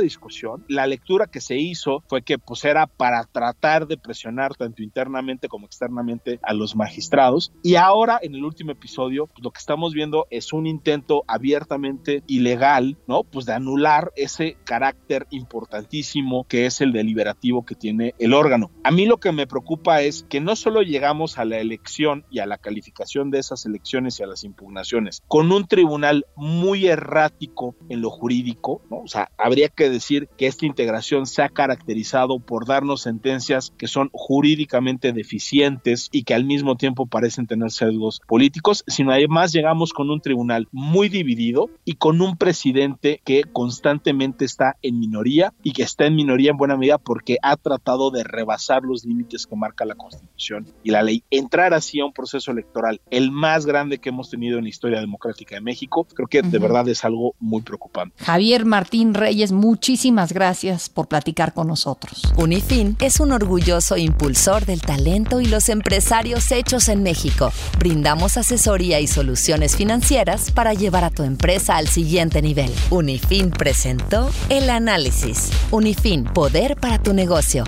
discusión. 0.00 0.64
La 0.68 0.86
lectura 0.86 1.26
que 1.26 1.40
se 1.40 1.56
hizo 1.56 2.04
fue 2.06 2.22
que 2.22 2.38
pues 2.38 2.64
era 2.64 2.86
para 2.86 3.24
tratar 3.24 3.88
de 3.88 3.98
presionar 3.98 4.54
tanto 4.54 4.82
internamente 4.82 5.48
como 5.48 5.66
externamente 5.66 6.38
a 6.42 6.54
los 6.54 6.76
magistrados 6.76 7.52
y 7.64 7.74
ahora 7.74 8.20
en 8.22 8.36
el 8.36 8.44
último 8.44 8.51
episodio, 8.60 9.26
pues, 9.26 9.42
lo 9.42 9.50
que 9.50 9.58
estamos 9.58 9.94
viendo 9.94 10.26
es 10.30 10.52
un 10.52 10.66
intento 10.66 11.24
abiertamente 11.26 12.22
ilegal, 12.26 12.96
¿no? 13.06 13.24
Pues 13.24 13.46
de 13.46 13.52
anular 13.54 14.12
ese 14.16 14.56
carácter 14.64 15.26
importantísimo 15.30 16.44
que 16.44 16.66
es 16.66 16.80
el 16.80 16.92
deliberativo 16.92 17.64
que 17.64 17.74
tiene 17.74 18.14
el 18.18 18.34
órgano. 18.34 18.70
A 18.84 18.90
mí 18.90 19.06
lo 19.06 19.18
que 19.18 19.32
me 19.32 19.46
preocupa 19.46 20.02
es 20.02 20.24
que 20.28 20.40
no 20.40 20.56
solo 20.56 20.82
llegamos 20.82 21.38
a 21.38 21.44
la 21.44 21.58
elección 21.58 22.24
y 22.30 22.40
a 22.40 22.46
la 22.46 22.58
calificación 22.58 23.30
de 23.30 23.38
esas 23.38 23.66
elecciones 23.66 24.18
y 24.18 24.22
a 24.22 24.26
las 24.26 24.44
impugnaciones 24.44 25.22
con 25.28 25.50
un 25.52 25.66
tribunal 25.66 26.26
muy 26.36 26.86
errático 26.86 27.74
en 27.88 28.00
lo 28.00 28.10
jurídico, 28.10 28.82
¿no? 28.90 28.98
O 28.98 29.08
sea, 29.08 29.30
habría 29.38 29.68
que 29.68 29.90
decir 29.90 30.28
que 30.36 30.46
esta 30.46 30.66
integración 30.66 31.26
se 31.26 31.42
ha 31.42 31.48
caracterizado 31.48 32.38
por 32.38 32.66
darnos 32.66 33.02
sentencias 33.02 33.72
que 33.76 33.86
son 33.86 34.10
jurídicamente 34.12 35.12
deficientes 35.12 36.08
y 36.12 36.24
que 36.24 36.34
al 36.34 36.44
mismo 36.44 36.76
tiempo 36.76 37.06
parecen 37.06 37.46
tener 37.46 37.70
sesgos 37.70 38.20
políticos 38.26 38.41
políticos, 38.42 38.82
sino 38.88 39.12
además 39.12 39.52
llegamos 39.52 39.92
con 39.92 40.10
un 40.10 40.20
tribunal 40.20 40.66
muy 40.72 41.08
dividido 41.08 41.70
y 41.84 41.92
con 41.92 42.20
un 42.20 42.36
presidente 42.36 43.20
que 43.24 43.44
constantemente 43.44 44.44
está 44.44 44.74
en 44.82 44.98
minoría 44.98 45.54
y 45.62 45.72
que 45.72 45.84
está 45.84 46.06
en 46.06 46.16
minoría 46.16 46.50
en 46.50 46.56
buena 46.56 46.76
medida 46.76 46.98
porque 46.98 47.36
ha 47.40 47.56
tratado 47.56 48.10
de 48.10 48.24
rebasar 48.24 48.82
los 48.82 49.04
límites 49.04 49.46
que 49.46 49.54
marca 49.54 49.84
la 49.84 49.94
Constitución 49.94 50.66
y 50.82 50.90
la 50.90 51.04
ley. 51.04 51.22
Entrar 51.30 51.72
así 51.72 52.00
a 52.00 52.04
un 52.04 52.12
proceso 52.12 52.50
electoral, 52.50 53.00
el 53.10 53.30
más 53.30 53.64
grande 53.64 53.98
que 53.98 54.08
hemos 54.08 54.28
tenido 54.28 54.58
en 54.58 54.64
la 54.64 54.70
historia 54.70 54.98
democrática 54.98 55.54
de 55.54 55.60
México, 55.60 56.04
creo 56.12 56.26
que 56.26 56.42
de 56.42 56.58
verdad 56.58 56.88
es 56.88 57.04
algo 57.04 57.36
muy 57.38 57.62
preocupante. 57.62 58.16
Javier 58.24 58.64
Martín 58.64 59.14
Reyes, 59.14 59.52
muchísimas 59.52 60.32
gracias 60.32 60.88
por 60.88 61.06
platicar 61.06 61.54
con 61.54 61.68
nosotros. 61.68 62.24
Unifin 62.36 62.96
es 62.98 63.20
un 63.20 63.30
orgulloso 63.30 63.96
impulsor 63.96 64.66
del 64.66 64.80
talento 64.80 65.40
y 65.40 65.46
los 65.46 65.68
empresarios 65.68 66.50
hechos 66.50 66.88
en 66.88 67.04
México. 67.04 67.52
Brindamos 67.78 68.21
asesoría 68.24 69.00
y 69.00 69.06
soluciones 69.06 69.76
financieras 69.76 70.50
para 70.50 70.74
llevar 70.74 71.04
a 71.04 71.10
tu 71.10 71.22
empresa 71.22 71.76
al 71.76 71.88
siguiente 71.88 72.40
nivel. 72.40 72.72
Unifin 72.90 73.50
presentó 73.50 74.30
el 74.48 74.70
análisis. 74.70 75.50
Unifin, 75.70 76.24
poder 76.24 76.76
para 76.76 77.02
tu 77.02 77.12
negocio. 77.14 77.64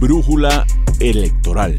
Brújula 0.00 0.66
electoral. 1.00 1.78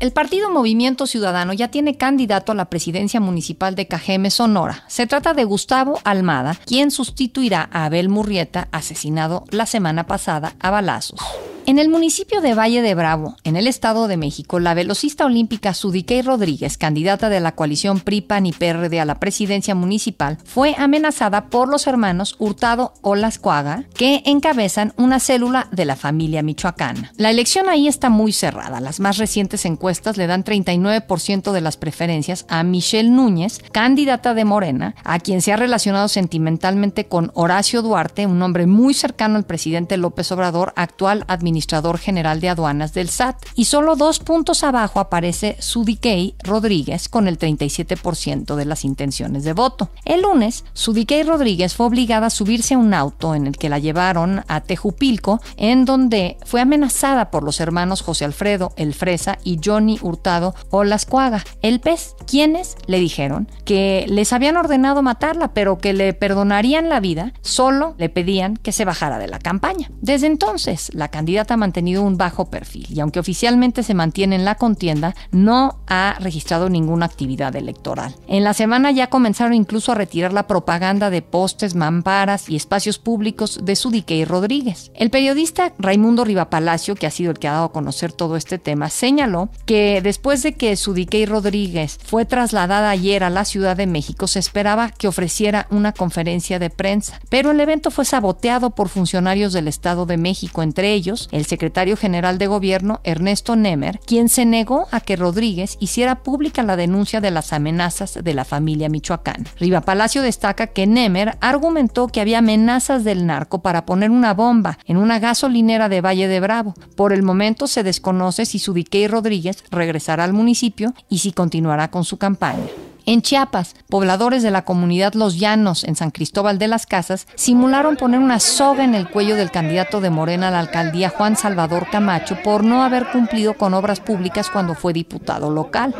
El 0.00 0.12
partido 0.12 0.50
Movimiento 0.50 1.06
Ciudadano 1.06 1.52
ya 1.52 1.68
tiene 1.68 1.96
candidato 1.96 2.50
a 2.50 2.54
la 2.56 2.64
presidencia 2.64 3.20
municipal 3.20 3.74
de 3.74 3.86
Cajeme, 3.86 4.30
Sonora. 4.30 4.82
Se 4.88 5.06
trata 5.06 5.32
de 5.32 5.44
Gustavo 5.44 6.00
Almada, 6.02 6.56
quien 6.66 6.90
sustituirá 6.90 7.68
a 7.72 7.84
Abel 7.84 8.08
Murrieta, 8.08 8.68
asesinado 8.72 9.44
la 9.50 9.66
semana 9.66 10.06
pasada 10.06 10.54
a 10.58 10.70
balazos. 10.70 11.20
En 11.64 11.78
el 11.78 11.88
municipio 11.88 12.40
de 12.40 12.54
Valle 12.54 12.82
de 12.82 12.96
Bravo, 12.96 13.36
en 13.44 13.54
el 13.54 13.68
Estado 13.68 14.08
de 14.08 14.16
México, 14.16 14.58
la 14.58 14.74
velocista 14.74 15.26
olímpica 15.26 15.74
Sudiquei 15.74 16.20
Rodríguez, 16.20 16.76
candidata 16.76 17.28
de 17.28 17.38
la 17.38 17.52
coalición 17.52 18.00
PRI-PAN 18.00 18.46
y 18.46 18.52
PRD 18.52 18.98
a 18.98 19.04
la 19.04 19.20
presidencia 19.20 19.76
municipal, 19.76 20.38
fue 20.44 20.74
amenazada 20.76 21.50
por 21.50 21.68
los 21.68 21.86
hermanos 21.86 22.34
Hurtado 22.40 22.94
Olascuaga, 23.02 23.84
que 23.94 24.22
encabezan 24.26 24.92
una 24.96 25.20
célula 25.20 25.68
de 25.70 25.84
la 25.84 25.94
familia 25.94 26.42
michoacana. 26.42 27.12
La 27.16 27.30
elección 27.30 27.68
ahí 27.68 27.86
está 27.86 28.10
muy 28.10 28.32
cerrada. 28.32 28.80
Las 28.80 28.98
más 28.98 29.18
recientes 29.18 29.64
encuestas 29.64 30.16
le 30.16 30.26
dan 30.26 30.42
39% 30.42 31.52
de 31.52 31.60
las 31.60 31.76
preferencias 31.76 32.44
a 32.48 32.64
Michelle 32.64 33.10
Núñez, 33.10 33.60
candidata 33.70 34.34
de 34.34 34.44
Morena, 34.44 34.96
a 35.04 35.20
quien 35.20 35.40
se 35.40 35.52
ha 35.52 35.56
relacionado 35.56 36.08
sentimentalmente 36.08 37.06
con 37.06 37.30
Horacio 37.34 37.82
Duarte, 37.82 38.26
un 38.26 38.42
hombre 38.42 38.66
muy 38.66 38.94
cercano 38.94 39.36
al 39.36 39.46
presidente 39.46 39.96
López 39.96 40.32
Obrador, 40.32 40.72
actual 40.74 41.24
administrador 41.28 41.51
administrador 41.52 41.98
general 41.98 42.40
de 42.40 42.48
aduanas 42.48 42.94
del 42.94 43.10
SAT, 43.10 43.36
y 43.54 43.66
solo 43.66 43.94
dos 43.94 44.20
puntos 44.20 44.64
abajo 44.64 45.00
aparece 45.00 45.56
Sudikey 45.58 46.34
Rodríguez 46.42 47.10
con 47.10 47.28
el 47.28 47.38
37% 47.38 48.54
de 48.54 48.64
las 48.64 48.86
intenciones 48.86 49.44
de 49.44 49.52
voto. 49.52 49.90
El 50.06 50.22
lunes, 50.22 50.64
Sudikey 50.72 51.24
Rodríguez 51.24 51.74
fue 51.74 51.86
obligada 51.86 52.28
a 52.28 52.30
subirse 52.30 52.72
a 52.74 52.78
un 52.78 52.94
auto 52.94 53.34
en 53.34 53.46
el 53.46 53.58
que 53.58 53.68
la 53.68 53.78
llevaron 53.78 54.44
a 54.48 54.62
Tejupilco, 54.62 55.42
en 55.58 55.84
donde 55.84 56.38
fue 56.46 56.62
amenazada 56.62 57.30
por 57.30 57.42
los 57.42 57.60
hermanos 57.60 58.00
José 58.00 58.24
Alfredo, 58.24 58.72
El 58.76 58.94
Fresa 58.94 59.38
y 59.44 59.60
Johnny 59.62 59.98
Hurtado 60.00 60.54
Olascuaga, 60.70 61.44
el 61.60 61.80
pez, 61.80 62.14
quienes 62.26 62.76
le 62.86 62.98
dijeron 62.98 63.48
que 63.66 64.06
les 64.08 64.32
habían 64.32 64.56
ordenado 64.56 65.02
matarla, 65.02 65.52
pero 65.52 65.78
que 65.78 65.92
le 65.92 66.14
perdonarían 66.14 66.88
la 66.88 67.00
vida, 67.00 67.34
solo 67.42 67.94
le 67.98 68.08
pedían 68.08 68.56
que 68.56 68.72
se 68.72 68.86
bajara 68.86 69.18
de 69.18 69.28
la 69.28 69.38
campaña. 69.38 69.90
Desde 70.00 70.28
entonces, 70.28 70.90
la 70.94 71.08
candidata 71.08 71.41
ha 71.50 71.56
mantenido 71.56 72.02
un 72.02 72.16
bajo 72.16 72.46
perfil 72.46 72.86
y 72.90 73.00
aunque 73.00 73.20
oficialmente 73.20 73.82
se 73.82 73.94
mantiene 73.94 74.36
en 74.36 74.44
la 74.44 74.56
contienda, 74.56 75.14
no 75.30 75.78
ha 75.86 76.16
registrado 76.20 76.68
ninguna 76.68 77.06
actividad 77.06 77.54
electoral. 77.56 78.14
En 78.28 78.44
la 78.44 78.54
semana 78.54 78.90
ya 78.90 79.08
comenzaron 79.08 79.54
incluso 79.54 79.92
a 79.92 79.94
retirar 79.94 80.32
la 80.32 80.46
propaganda 80.46 81.10
de 81.10 81.22
postes, 81.22 81.74
mamparas 81.74 82.48
y 82.48 82.56
espacios 82.56 82.98
públicos 82.98 83.60
de 83.62 83.76
Sudique 83.76 84.24
Rodríguez. 84.24 84.90
El 84.94 85.10
periodista 85.10 85.72
Raimundo 85.78 86.24
Rivapalacio, 86.24 86.94
que 86.94 87.06
ha 87.06 87.10
sido 87.10 87.30
el 87.30 87.38
que 87.38 87.48
ha 87.48 87.52
dado 87.52 87.66
a 87.66 87.72
conocer 87.72 88.12
todo 88.12 88.36
este 88.36 88.58
tema, 88.58 88.90
señaló 88.90 89.48
que 89.66 90.00
después 90.02 90.42
de 90.42 90.54
que 90.54 90.76
Sudique 90.76 91.24
Rodríguez 91.26 91.98
fue 92.04 92.24
trasladada 92.24 92.90
ayer 92.90 93.24
a 93.24 93.30
la 93.30 93.44
Ciudad 93.44 93.76
de 93.76 93.86
México, 93.86 94.26
se 94.26 94.38
esperaba 94.38 94.90
que 94.90 95.08
ofreciera 95.08 95.66
una 95.70 95.92
conferencia 95.92 96.58
de 96.58 96.70
prensa, 96.70 97.20
pero 97.28 97.50
el 97.50 97.60
evento 97.60 97.90
fue 97.90 98.04
saboteado 98.04 98.70
por 98.70 98.88
funcionarios 98.88 99.52
del 99.52 99.68
Estado 99.68 100.06
de 100.06 100.16
México, 100.16 100.62
entre 100.62 100.92
ellos 100.92 101.28
el 101.32 101.46
secretario 101.46 101.96
general 101.96 102.38
de 102.38 102.46
gobierno 102.46 103.00
Ernesto 103.02 103.56
Nemer, 103.56 103.98
quien 104.06 104.28
se 104.28 104.44
negó 104.44 104.86
a 104.92 105.00
que 105.00 105.16
Rodríguez 105.16 105.76
hiciera 105.80 106.22
pública 106.22 106.62
la 106.62 106.76
denuncia 106.76 107.20
de 107.20 107.32
las 107.32 107.52
amenazas 107.52 108.18
de 108.22 108.34
la 108.34 108.44
familia 108.44 108.88
Michoacán. 108.88 109.46
Riva 109.58 109.80
Palacio 109.80 110.22
destaca 110.22 110.68
que 110.68 110.86
Nemer 110.86 111.36
argumentó 111.40 112.06
que 112.06 112.20
había 112.20 112.38
amenazas 112.38 113.02
del 113.02 113.26
narco 113.26 113.62
para 113.62 113.84
poner 113.86 114.10
una 114.10 114.34
bomba 114.34 114.78
en 114.86 114.96
una 114.96 115.18
gasolinera 115.18 115.88
de 115.88 116.00
Valle 116.00 116.28
de 116.28 116.40
Bravo. 116.40 116.74
Por 116.94 117.12
el 117.12 117.22
momento 117.22 117.66
se 117.66 117.82
desconoce 117.82 118.46
si 118.46 118.58
Subiquei 118.58 119.08
Rodríguez 119.08 119.64
regresará 119.70 120.24
al 120.24 120.32
municipio 120.32 120.94
y 121.08 121.18
si 121.18 121.32
continuará 121.32 121.90
con 121.90 122.04
su 122.04 122.18
campaña. 122.18 122.66
En 123.04 123.20
Chiapas, 123.20 123.74
pobladores 123.88 124.42
de 124.42 124.52
la 124.52 124.64
comunidad 124.64 125.14
Los 125.14 125.38
Llanos, 125.38 125.82
en 125.82 125.96
San 125.96 126.12
Cristóbal 126.12 126.58
de 126.58 126.68
las 126.68 126.86
Casas, 126.86 127.26
simularon 127.34 127.96
poner 127.96 128.20
una 128.20 128.38
soga 128.38 128.84
en 128.84 128.94
el 128.94 129.08
cuello 129.08 129.34
del 129.34 129.50
candidato 129.50 130.00
de 130.00 130.10
Morena 130.10 130.48
a 130.48 130.50
la 130.52 130.60
alcaldía 130.60 131.08
Juan 131.10 131.36
Salvador 131.36 131.88
Camacho 131.90 132.36
por 132.44 132.62
no 132.62 132.84
haber 132.84 133.06
cumplido 133.10 133.54
con 133.54 133.74
obras 133.74 133.98
públicas 133.98 134.50
cuando 134.50 134.74
fue 134.74 134.92
diputado 134.92 135.50
local. 135.50 135.94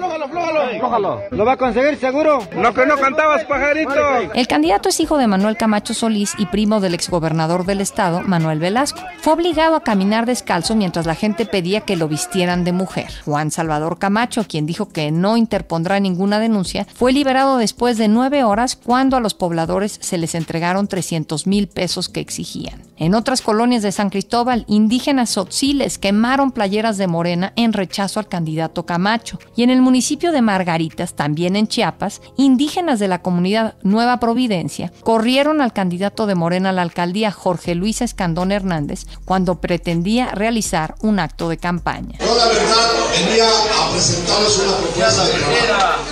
¿Lo 1.31 1.45
va 1.45 1.53
a 1.53 1.57
conseguir 1.57 1.99
seguro? 1.99 2.47
No 2.57 2.73
que 2.73 2.87
no 2.87 2.97
cantabas, 2.97 3.45
pajarito. 3.45 3.93
El 4.35 4.47
candidato 4.47 4.89
es 4.89 5.01
hijo 5.01 5.19
de 5.19 5.27
Manuel 5.27 5.57
Camacho 5.57 5.95
Solís 5.95 6.35
y 6.39 6.47
primo 6.47 6.81
del 6.81 6.95
exgobernador 6.95 7.67
del 7.67 7.81
estado, 7.81 8.23
Manuel 8.23 8.59
Velasco. 8.59 9.01
Fue 9.21 9.35
obligado 9.35 9.77
a 9.77 9.83
caminar 9.83 10.27
descalzo 10.27 10.75
mientras 10.75 11.07
la 11.07 11.15
gente 11.15 11.47
pedía 11.47 11.83
que 11.83 11.97
lo 11.97 12.09
vistieran 12.09 12.65
de 12.65 12.73
mujer. 12.73 13.09
Juan 13.25 13.51
Salvador 13.51 13.99
Camacho, 13.99 14.45
quien 14.49 14.67
dijo 14.67 14.89
que 14.89 15.11
no 15.11 15.37
interpondrá 15.37 16.01
ninguna 16.01 16.39
denuncia, 16.39 16.87
fue 16.95 17.13
liberado 17.13 17.59
después 17.59 17.99
de 17.99 18.09
nueve 18.09 18.45
horas 18.45 18.77
cuando 18.77 19.17
a 19.17 19.21
los 19.21 19.35
pobladores 19.35 19.99
se 20.01 20.19
les 20.19 20.35
entregaron 20.35 20.89
300 20.89 21.47
mil 21.47 21.69
pesos 21.69 22.09
que 22.09 22.21
exigían. 22.21 22.83
En 22.97 23.15
otras 23.15 23.43
colonias 23.43 23.83
de 23.83 23.91
San 23.91 24.11
Cristóbal, 24.11 24.65
indígenas 24.69 25.31
sotziles 25.31 25.99
quemaron 25.99 26.53
playeras 26.53 26.99
de 26.99 27.09
Morena 27.09 27.53
en 27.57 27.73
rechazo 27.73 28.21
al 28.21 28.29
candidato 28.29 28.87
Camacho. 28.87 29.41
Y 29.57 29.65
en 29.65 29.71
el 29.71 29.83
municipio 29.83 30.22
de 30.31 30.43
Margaritas, 30.43 31.15
también 31.15 31.57
en 31.57 31.67
Chiapas, 31.67 32.21
indígenas 32.37 33.01
de 33.01 33.09
la 33.09 33.23
comunidad 33.23 33.75
Nueva 33.83 34.21
Providencia 34.21 34.93
corrieron 35.03 35.61
al 35.61 35.73
candidato 35.73 36.27
de 36.27 36.35
Morena 36.35 36.69
a 36.69 36.73
la 36.73 36.83
alcaldía 36.83 37.33
Jorge 37.33 37.75
Luis 37.75 38.03
Escandón 38.03 38.53
Hernández 38.53 39.07
cuando 39.25 39.61
pretendía 39.61 40.31
realizar 40.33 40.95
un 41.01 41.19
acto 41.19 41.49
de 41.49 41.57
campaña. 41.57 42.19
Yo 42.21 42.37
la 42.37 42.47
verdad 42.47 42.91
venía 43.11 43.49
a 43.49 43.91
presentarles 43.91 44.59
una 44.59 44.77
propuesta 44.77 45.25
de 45.27 45.33
trabajo, 45.33 46.03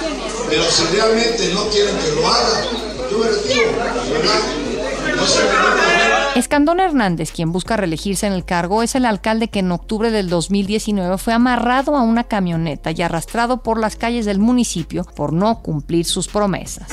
pero 0.49 0.65
si 0.65 0.85
realmente 0.97 1.55
no 1.55 1.69
quieren 1.69 1.97
que 1.99 2.21
lo 2.21 2.27
haga, 2.27 2.65
yo 3.11 3.19
me 3.19 3.27
retiro, 3.29 3.71
¿verdad? 4.11 5.17
No 5.17 5.27
se 5.27 6.10
Escandón 6.37 6.79
Hernández, 6.79 7.33
quien 7.33 7.51
busca 7.51 7.77
reelegirse 7.77 8.27
en 8.27 8.33
el 8.33 8.45
cargo, 8.45 8.85
es 8.85 8.95
el 8.95 9.05
alcalde 9.05 9.49
que 9.49 9.59
en 9.59 9.73
octubre 9.73 10.13
del 10.13 10.29
2019 10.29 11.19
fue 11.19 11.33
amarrado 11.33 11.97
a 11.97 12.03
una 12.03 12.25
camioneta 12.25 12.93
y 12.93 13.03
arrastrado 13.03 13.63
por 13.63 13.81
las 13.81 13.97
calles 13.97 14.27
del 14.27 14.39
municipio 14.39 15.05
por 15.17 15.33
no 15.33 15.61
cumplir 15.61 16.05
sus 16.07 16.29
promesas. 16.29 16.89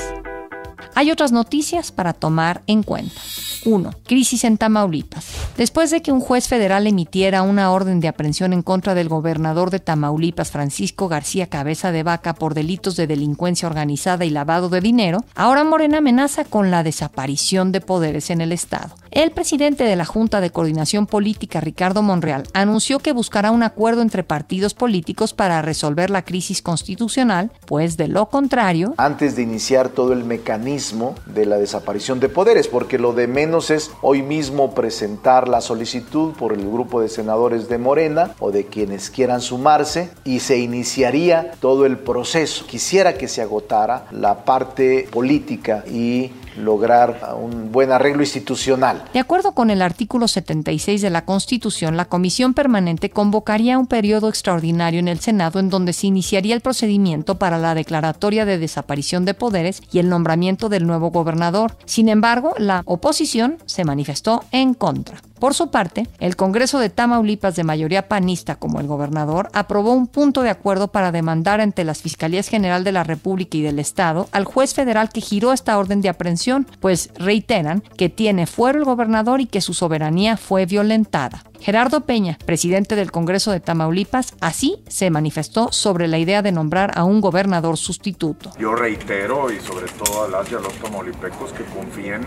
Hay 0.94 1.10
otras 1.10 1.32
noticias 1.32 1.92
para 1.92 2.12
tomar 2.12 2.62
en 2.66 2.82
cuenta. 2.82 3.20
1. 3.64 3.90
Crisis 4.06 4.44
en 4.44 4.56
Tamaulipas. 4.56 5.26
Después 5.56 5.90
de 5.90 6.00
que 6.00 6.12
un 6.12 6.20
juez 6.20 6.48
federal 6.48 6.86
emitiera 6.86 7.42
una 7.42 7.70
orden 7.70 8.00
de 8.00 8.08
aprehensión 8.08 8.52
en 8.52 8.62
contra 8.62 8.94
del 8.94 9.08
gobernador 9.08 9.70
de 9.70 9.80
Tamaulipas, 9.80 10.50
Francisco 10.50 11.08
García 11.08 11.48
Cabeza 11.48 11.92
de 11.92 12.02
Vaca, 12.02 12.34
por 12.34 12.54
delitos 12.54 12.96
de 12.96 13.06
delincuencia 13.06 13.68
organizada 13.68 14.24
y 14.24 14.30
lavado 14.30 14.68
de 14.68 14.80
dinero, 14.80 15.24
ahora 15.34 15.64
Morena 15.64 15.98
amenaza 15.98 16.44
con 16.44 16.70
la 16.70 16.82
desaparición 16.82 17.72
de 17.72 17.80
poderes 17.80 18.30
en 18.30 18.40
el 18.40 18.52
Estado. 18.52 18.94
El 19.10 19.32
presidente 19.32 19.84
de 19.84 19.96
la 19.96 20.04
Junta 20.04 20.40
de 20.40 20.50
Coordinación 20.50 21.06
Política, 21.06 21.60
Ricardo 21.60 22.02
Monreal, 22.02 22.44
anunció 22.52 23.00
que 23.00 23.12
buscará 23.12 23.50
un 23.50 23.62
acuerdo 23.62 24.02
entre 24.02 24.22
partidos 24.22 24.74
políticos 24.74 25.34
para 25.34 25.62
resolver 25.62 26.10
la 26.10 26.22
crisis 26.22 26.62
constitucional, 26.62 27.50
pues 27.66 27.96
de 27.96 28.08
lo 28.08 28.28
contrario... 28.28 28.94
Antes 28.98 29.34
de 29.34 29.42
iniciar 29.42 29.88
todo 29.88 30.12
el 30.12 30.24
mecanismo 30.24 30.77
de 31.26 31.44
la 31.44 31.56
desaparición 31.58 32.20
de 32.20 32.28
poderes, 32.28 32.68
porque 32.68 32.98
lo 32.98 33.12
de 33.12 33.26
menos 33.26 33.70
es 33.70 33.90
hoy 34.00 34.22
mismo 34.22 34.74
presentar 34.74 35.48
la 35.48 35.60
solicitud 35.60 36.34
por 36.34 36.52
el 36.52 36.60
grupo 36.60 37.00
de 37.00 37.08
senadores 37.08 37.68
de 37.68 37.78
Morena 37.78 38.34
o 38.38 38.52
de 38.52 38.66
quienes 38.66 39.10
quieran 39.10 39.40
sumarse 39.40 40.10
y 40.24 40.38
se 40.38 40.58
iniciaría 40.58 41.50
todo 41.60 41.84
el 41.84 41.98
proceso. 41.98 42.64
Quisiera 42.66 43.14
que 43.14 43.26
se 43.26 43.42
agotara 43.42 44.06
la 44.12 44.44
parte 44.44 45.08
política 45.10 45.82
y 45.90 46.30
lograr 46.62 47.36
un 47.40 47.72
buen 47.72 47.92
arreglo 47.92 48.22
institucional. 48.22 49.04
De 49.12 49.20
acuerdo 49.20 49.52
con 49.52 49.70
el 49.70 49.82
artículo 49.82 50.28
76 50.28 51.00
de 51.00 51.10
la 51.10 51.24
Constitución, 51.24 51.96
la 51.96 52.06
Comisión 52.06 52.54
Permanente 52.54 53.10
convocaría 53.10 53.78
un 53.78 53.86
periodo 53.86 54.28
extraordinario 54.28 55.00
en 55.00 55.08
el 55.08 55.20
Senado 55.20 55.60
en 55.60 55.70
donde 55.70 55.92
se 55.92 56.06
iniciaría 56.06 56.54
el 56.54 56.60
procedimiento 56.60 57.38
para 57.38 57.58
la 57.58 57.74
declaratoria 57.74 58.44
de 58.44 58.58
desaparición 58.58 59.24
de 59.24 59.34
poderes 59.34 59.82
y 59.92 59.98
el 59.98 60.08
nombramiento 60.08 60.68
del 60.68 60.86
nuevo 60.86 61.10
gobernador. 61.10 61.76
Sin 61.84 62.08
embargo, 62.08 62.54
la 62.58 62.82
oposición 62.84 63.58
se 63.66 63.84
manifestó 63.84 64.44
en 64.52 64.74
contra. 64.74 65.20
Por 65.38 65.54
su 65.54 65.70
parte, 65.70 66.08
el 66.18 66.34
Congreso 66.34 66.80
de 66.80 66.90
Tamaulipas, 66.90 67.54
de 67.54 67.62
mayoría 67.62 68.08
panista 68.08 68.56
como 68.56 68.80
el 68.80 68.88
gobernador, 68.88 69.50
aprobó 69.52 69.92
un 69.92 70.08
punto 70.08 70.42
de 70.42 70.50
acuerdo 70.50 70.88
para 70.88 71.12
demandar 71.12 71.60
ante 71.60 71.84
las 71.84 72.02
Fiscalías 72.02 72.48
General 72.48 72.82
de 72.82 72.90
la 72.90 73.04
República 73.04 73.56
y 73.56 73.62
del 73.62 73.78
Estado 73.78 74.28
al 74.32 74.44
juez 74.44 74.74
federal 74.74 75.10
que 75.10 75.20
giró 75.20 75.52
esta 75.52 75.78
orden 75.78 76.00
de 76.00 76.08
aprehensión, 76.08 76.38
pues 76.80 77.10
reiteran 77.18 77.82
que 77.96 78.08
tiene 78.08 78.46
fuero 78.46 78.78
el 78.78 78.84
gobernador 78.84 79.40
y 79.40 79.46
que 79.46 79.60
su 79.60 79.74
soberanía 79.74 80.36
fue 80.36 80.66
violentada. 80.66 81.44
Gerardo 81.60 82.02
Peña, 82.02 82.38
presidente 82.44 82.96
del 82.96 83.10
Congreso 83.10 83.50
de 83.50 83.60
Tamaulipas, 83.60 84.34
así 84.40 84.82
se 84.88 85.10
manifestó 85.10 85.72
sobre 85.72 86.08
la 86.08 86.18
idea 86.18 86.42
de 86.42 86.52
nombrar 86.52 86.92
a 86.96 87.04
un 87.04 87.20
gobernador 87.20 87.76
sustituto. 87.76 88.52
Yo 88.58 88.74
reitero 88.74 89.52
y 89.52 89.60
sobre 89.60 89.86
todo 89.92 90.24
a 90.24 90.28
las 90.28 90.50
y 90.50 90.54
a 90.54 90.60
los 90.60 90.72
tamaulipecos 90.74 91.52
que 91.52 91.64
confíen 91.64 92.22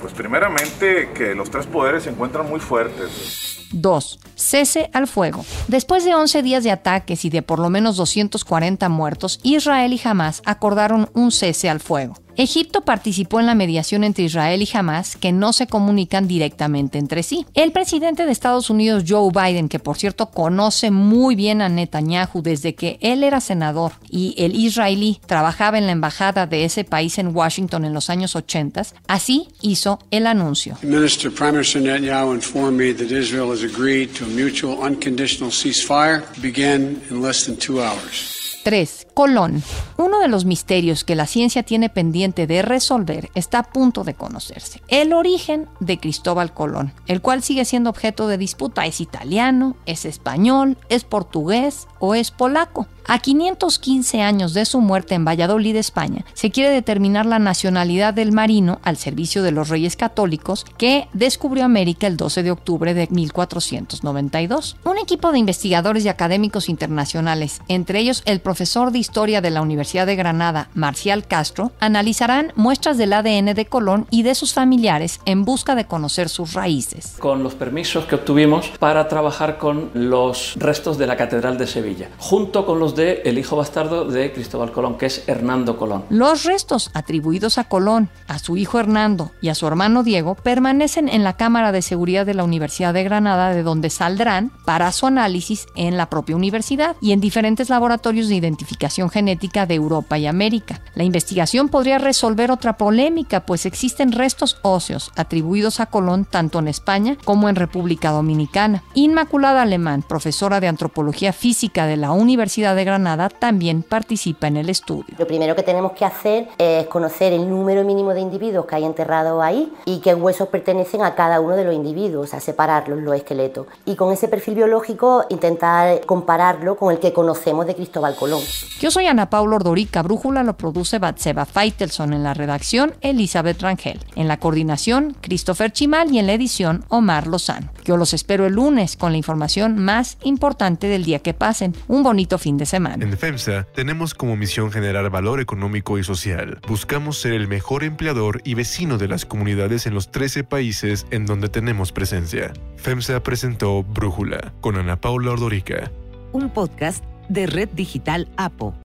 pues 0.00 0.14
primeramente 0.14 1.10
que 1.14 1.34
los 1.34 1.50
tres 1.50 1.66
poderes 1.66 2.04
se 2.04 2.10
encuentran 2.10 2.48
muy 2.48 2.58
fuertes. 2.58 3.58
2. 3.72 4.20
Cese 4.34 4.90
al 4.92 5.06
fuego. 5.06 5.44
Después 5.68 6.04
de 6.04 6.14
11 6.14 6.42
días 6.42 6.64
de 6.64 6.70
ataques 6.70 7.24
y 7.24 7.30
de 7.30 7.42
por 7.42 7.58
lo 7.58 7.70
menos 7.70 7.96
240 7.96 8.88
muertos, 8.88 9.38
Israel 9.42 9.92
y 9.92 10.00
Hamas 10.02 10.42
acordaron 10.44 11.08
un 11.14 11.30
cese 11.30 11.68
al 11.68 11.80
fuego. 11.80 12.14
Egipto 12.36 12.82
participó 12.82 13.40
en 13.40 13.46
la 13.46 13.54
mediación 13.54 14.04
entre 14.04 14.24
Israel 14.24 14.62
y 14.62 14.68
Hamas, 14.72 15.16
que 15.16 15.32
no 15.32 15.52
se 15.52 15.66
comunican 15.66 16.28
directamente 16.28 16.98
entre 16.98 17.22
sí. 17.22 17.46
El 17.54 17.72
presidente 17.72 18.26
de 18.26 18.32
Estados 18.32 18.70
Unidos, 18.70 19.04
Joe 19.06 19.30
Biden, 19.32 19.68
que 19.68 19.78
por 19.78 19.96
cierto 19.96 20.30
conoce 20.30 20.90
muy 20.90 21.34
bien 21.34 21.62
a 21.62 21.68
Netanyahu 21.68 22.42
desde 22.42 22.74
que 22.74 22.98
él 23.00 23.24
era 23.24 23.40
senador 23.40 23.92
y 24.08 24.34
el 24.38 24.54
israelí 24.54 25.20
trabajaba 25.26 25.78
en 25.78 25.86
la 25.86 25.92
embajada 25.92 26.46
de 26.46 26.64
ese 26.64 26.84
país 26.84 27.18
en 27.18 27.34
Washington 27.34 27.84
en 27.84 27.94
los 27.94 28.10
años 28.10 28.36
80, 28.36 28.82
así 29.08 29.48
hizo 29.60 29.98
el 30.10 30.26
anuncio. 30.26 30.76
Minister 30.82 31.30
Prime 31.30 31.52
Minister 31.52 31.82
Netanyahu 31.82 32.34
informed 32.34 32.78
me 32.78 32.92
that 32.92 33.10
Israel 33.10 33.50
has 33.50 33.62
agreed 33.62 34.14
to 34.14 34.24
a 34.24 34.28
mutual 34.28 34.78
unconditional 34.80 35.50
ceasefire 35.50 36.24
begin 36.40 37.02
in 37.10 37.20
less 37.20 37.44
than 37.44 37.56
two 37.56 37.80
hours. 37.80 38.39
3. 38.62 39.08
Colón. 39.14 39.62
Uno 39.96 40.20
de 40.20 40.28
los 40.28 40.44
misterios 40.44 41.04
que 41.04 41.14
la 41.14 41.26
ciencia 41.26 41.62
tiene 41.62 41.88
pendiente 41.88 42.46
de 42.46 42.62
resolver 42.62 43.30
está 43.34 43.60
a 43.60 43.62
punto 43.70 44.04
de 44.04 44.14
conocerse. 44.14 44.82
El 44.88 45.12
origen 45.12 45.68
de 45.80 45.98
Cristóbal 45.98 46.52
Colón, 46.52 46.92
el 47.06 47.22
cual 47.22 47.42
sigue 47.42 47.64
siendo 47.64 47.90
objeto 47.90 48.28
de 48.28 48.38
disputa. 48.38 48.86
¿Es 48.86 49.00
italiano? 49.00 49.76
¿Es 49.86 50.04
español? 50.04 50.76
¿Es 50.88 51.04
portugués? 51.04 51.88
¿O 51.98 52.14
es 52.14 52.30
polaco? 52.30 52.86
A 53.06 53.18
515 53.18 54.22
años 54.22 54.54
de 54.54 54.64
su 54.64 54.80
muerte 54.80 55.14
en 55.14 55.24
Valladolid, 55.24 55.76
España, 55.76 56.24
se 56.34 56.50
quiere 56.50 56.70
determinar 56.70 57.26
la 57.26 57.38
nacionalidad 57.38 58.14
del 58.14 58.32
marino 58.32 58.80
al 58.82 58.96
servicio 58.96 59.42
de 59.42 59.52
los 59.52 59.68
reyes 59.68 59.96
católicos 59.96 60.64
que 60.78 61.08
descubrió 61.12 61.64
América 61.64 62.06
el 62.06 62.16
12 62.16 62.42
de 62.42 62.50
octubre 62.50 62.94
de 62.94 63.08
1492. 63.10 64.76
Un 64.84 64.98
equipo 64.98 65.32
de 65.32 65.38
investigadores 65.38 66.04
y 66.04 66.08
académicos 66.08 66.68
internacionales, 66.68 67.60
entre 67.68 67.98
ellos 67.98 68.22
el 68.26 68.40
profesor 68.40 68.92
de 68.92 68.98
historia 68.98 69.40
de 69.40 69.50
la 69.50 69.62
Universidad 69.62 70.06
de 70.06 70.16
Granada, 70.16 70.68
Marcial 70.74 71.26
Castro, 71.26 71.72
analizarán 71.80 72.52
muestras 72.54 72.98
del 72.98 73.12
ADN 73.12 73.54
de 73.54 73.66
Colón 73.66 74.06
y 74.10 74.22
de 74.22 74.34
sus 74.34 74.54
familiares 74.54 75.20
en 75.24 75.44
busca 75.44 75.74
de 75.74 75.86
conocer 75.86 76.28
sus 76.28 76.52
raíces. 76.54 77.16
Con 77.18 77.42
los 77.42 77.54
permisos 77.54 78.04
que 78.04 78.14
obtuvimos 78.14 78.68
para 78.78 79.08
trabajar 79.08 79.58
con 79.58 79.90
los 79.94 80.54
restos 80.56 80.98
de 80.98 81.06
la 81.06 81.16
Catedral 81.16 81.58
de 81.58 81.66
Sevilla, 81.66 82.10
junto 82.18 82.66
con 82.66 82.78
los 82.78 82.89
de 82.94 83.22
el 83.24 83.38
hijo 83.38 83.56
bastardo 83.56 84.04
de 84.04 84.32
Cristóbal 84.32 84.72
Colón, 84.72 84.98
que 84.98 85.06
es 85.06 85.28
Hernando 85.28 85.76
Colón. 85.76 86.04
Los 86.10 86.44
restos 86.44 86.90
atribuidos 86.94 87.58
a 87.58 87.64
Colón, 87.64 88.08
a 88.28 88.38
su 88.38 88.56
hijo 88.56 88.78
Hernando 88.78 89.30
y 89.40 89.48
a 89.48 89.54
su 89.54 89.66
hermano 89.66 90.02
Diego 90.02 90.34
permanecen 90.34 91.08
en 91.08 91.24
la 91.24 91.36
Cámara 91.36 91.72
de 91.72 91.82
Seguridad 91.82 92.26
de 92.26 92.34
la 92.34 92.44
Universidad 92.44 92.94
de 92.94 93.04
Granada, 93.04 93.54
de 93.54 93.62
donde 93.62 93.90
saldrán 93.90 94.52
para 94.64 94.92
su 94.92 95.06
análisis 95.06 95.66
en 95.76 95.96
la 95.96 96.10
propia 96.10 96.36
universidad 96.36 96.96
y 97.00 97.12
en 97.12 97.20
diferentes 97.20 97.70
laboratorios 97.70 98.28
de 98.28 98.36
identificación 98.36 99.10
genética 99.10 99.66
de 99.66 99.74
Europa 99.74 100.18
y 100.18 100.26
América. 100.26 100.80
La 100.94 101.04
investigación 101.04 101.68
podría 101.68 101.98
resolver 101.98 102.50
otra 102.50 102.76
polémica, 102.76 103.46
pues 103.46 103.66
existen 103.66 104.12
restos 104.12 104.58
óseos 104.62 105.12
atribuidos 105.16 105.80
a 105.80 105.86
Colón 105.86 106.24
tanto 106.24 106.58
en 106.58 106.68
España 106.68 107.16
como 107.24 107.48
en 107.48 107.56
República 107.56 108.10
Dominicana. 108.10 108.82
Inmaculada 108.94 109.62
Alemán, 109.62 110.02
profesora 110.06 110.60
de 110.60 110.68
antropología 110.68 111.32
física 111.32 111.86
de 111.86 111.96
la 111.96 112.12
Universidad 112.12 112.76
de 112.76 112.79
Granada, 112.84 113.28
también 113.28 113.82
participa 113.82 114.46
en 114.46 114.56
el 114.56 114.70
estudio. 114.70 115.14
Lo 115.18 115.26
primero 115.26 115.54
que 115.54 115.62
tenemos 115.62 115.92
que 115.92 116.04
hacer 116.04 116.48
es 116.58 116.86
conocer 116.86 117.32
el 117.32 117.48
número 117.48 117.84
mínimo 117.84 118.14
de 118.14 118.20
individuos 118.20 118.66
que 118.66 118.76
hay 118.76 118.84
enterrados 118.84 119.42
ahí 119.42 119.72
y 119.84 120.00
qué 120.00 120.14
huesos 120.14 120.48
pertenecen 120.48 121.02
a 121.02 121.14
cada 121.14 121.40
uno 121.40 121.56
de 121.56 121.64
los 121.64 121.74
individuos, 121.74 122.34
a 122.34 122.40
separarlos, 122.40 123.00
los 123.00 123.14
esqueletos. 123.14 123.66
Y 123.84 123.96
con 123.96 124.12
ese 124.12 124.28
perfil 124.28 124.54
biológico 124.56 125.24
intentar 125.28 126.04
compararlo 126.06 126.76
con 126.76 126.92
el 126.92 126.98
que 126.98 127.12
conocemos 127.12 127.66
de 127.66 127.74
Cristóbal 127.74 128.16
Colón. 128.16 128.42
Yo 128.80 128.90
soy 128.90 129.06
Ana 129.06 129.30
Paula 129.30 129.56
Ordorica, 129.56 130.02
Brújula 130.02 130.42
lo 130.42 130.56
produce 130.56 130.98
Batseba 130.98 131.44
Feitelson, 131.44 132.12
en 132.12 132.22
la 132.22 132.34
redacción 132.34 132.94
Elizabeth 133.00 133.60
Rangel, 133.60 134.00
en 134.14 134.28
la 134.28 134.38
coordinación 134.38 135.16
Christopher 135.20 135.72
Chimal 135.72 136.12
y 136.12 136.18
en 136.18 136.26
la 136.26 136.32
edición 136.32 136.84
Omar 136.88 137.26
Lozano. 137.26 137.70
Yo 137.84 137.96
los 137.96 138.14
espero 138.14 138.46
el 138.46 138.54
lunes 138.54 138.96
con 138.96 139.12
la 139.12 139.18
información 139.18 139.78
más 139.78 140.18
importante 140.22 140.86
del 140.86 141.04
día 141.04 141.20
que 141.20 141.34
pasen. 141.34 141.74
Un 141.88 142.02
bonito 142.02 142.38
fin 142.38 142.56
de 142.56 142.66
semana. 142.70 143.04
En 143.04 143.16
FEMSA 143.16 143.66
tenemos 143.74 144.14
como 144.14 144.36
misión 144.36 144.70
generar 144.70 145.10
valor 145.10 145.40
económico 145.40 145.98
y 145.98 146.04
social. 146.04 146.60
Buscamos 146.68 147.20
ser 147.20 147.32
el 147.32 147.48
mejor 147.48 147.84
empleador 147.84 148.40
y 148.44 148.54
vecino 148.54 148.96
de 148.96 149.08
las 149.08 149.26
comunidades 149.26 149.86
en 149.86 149.94
los 149.94 150.10
13 150.10 150.44
países 150.44 151.06
en 151.10 151.26
donde 151.26 151.48
tenemos 151.48 151.92
presencia. 151.92 152.52
FEMSA 152.76 153.22
presentó 153.22 153.82
Brújula 153.82 154.54
con 154.60 154.76
Ana 154.76 155.00
Paula 155.00 155.32
Ordorica. 155.32 155.90
Un 156.32 156.50
podcast 156.50 157.04
de 157.28 157.46
Red 157.46 157.70
Digital 157.70 158.28
APO. 158.36 158.74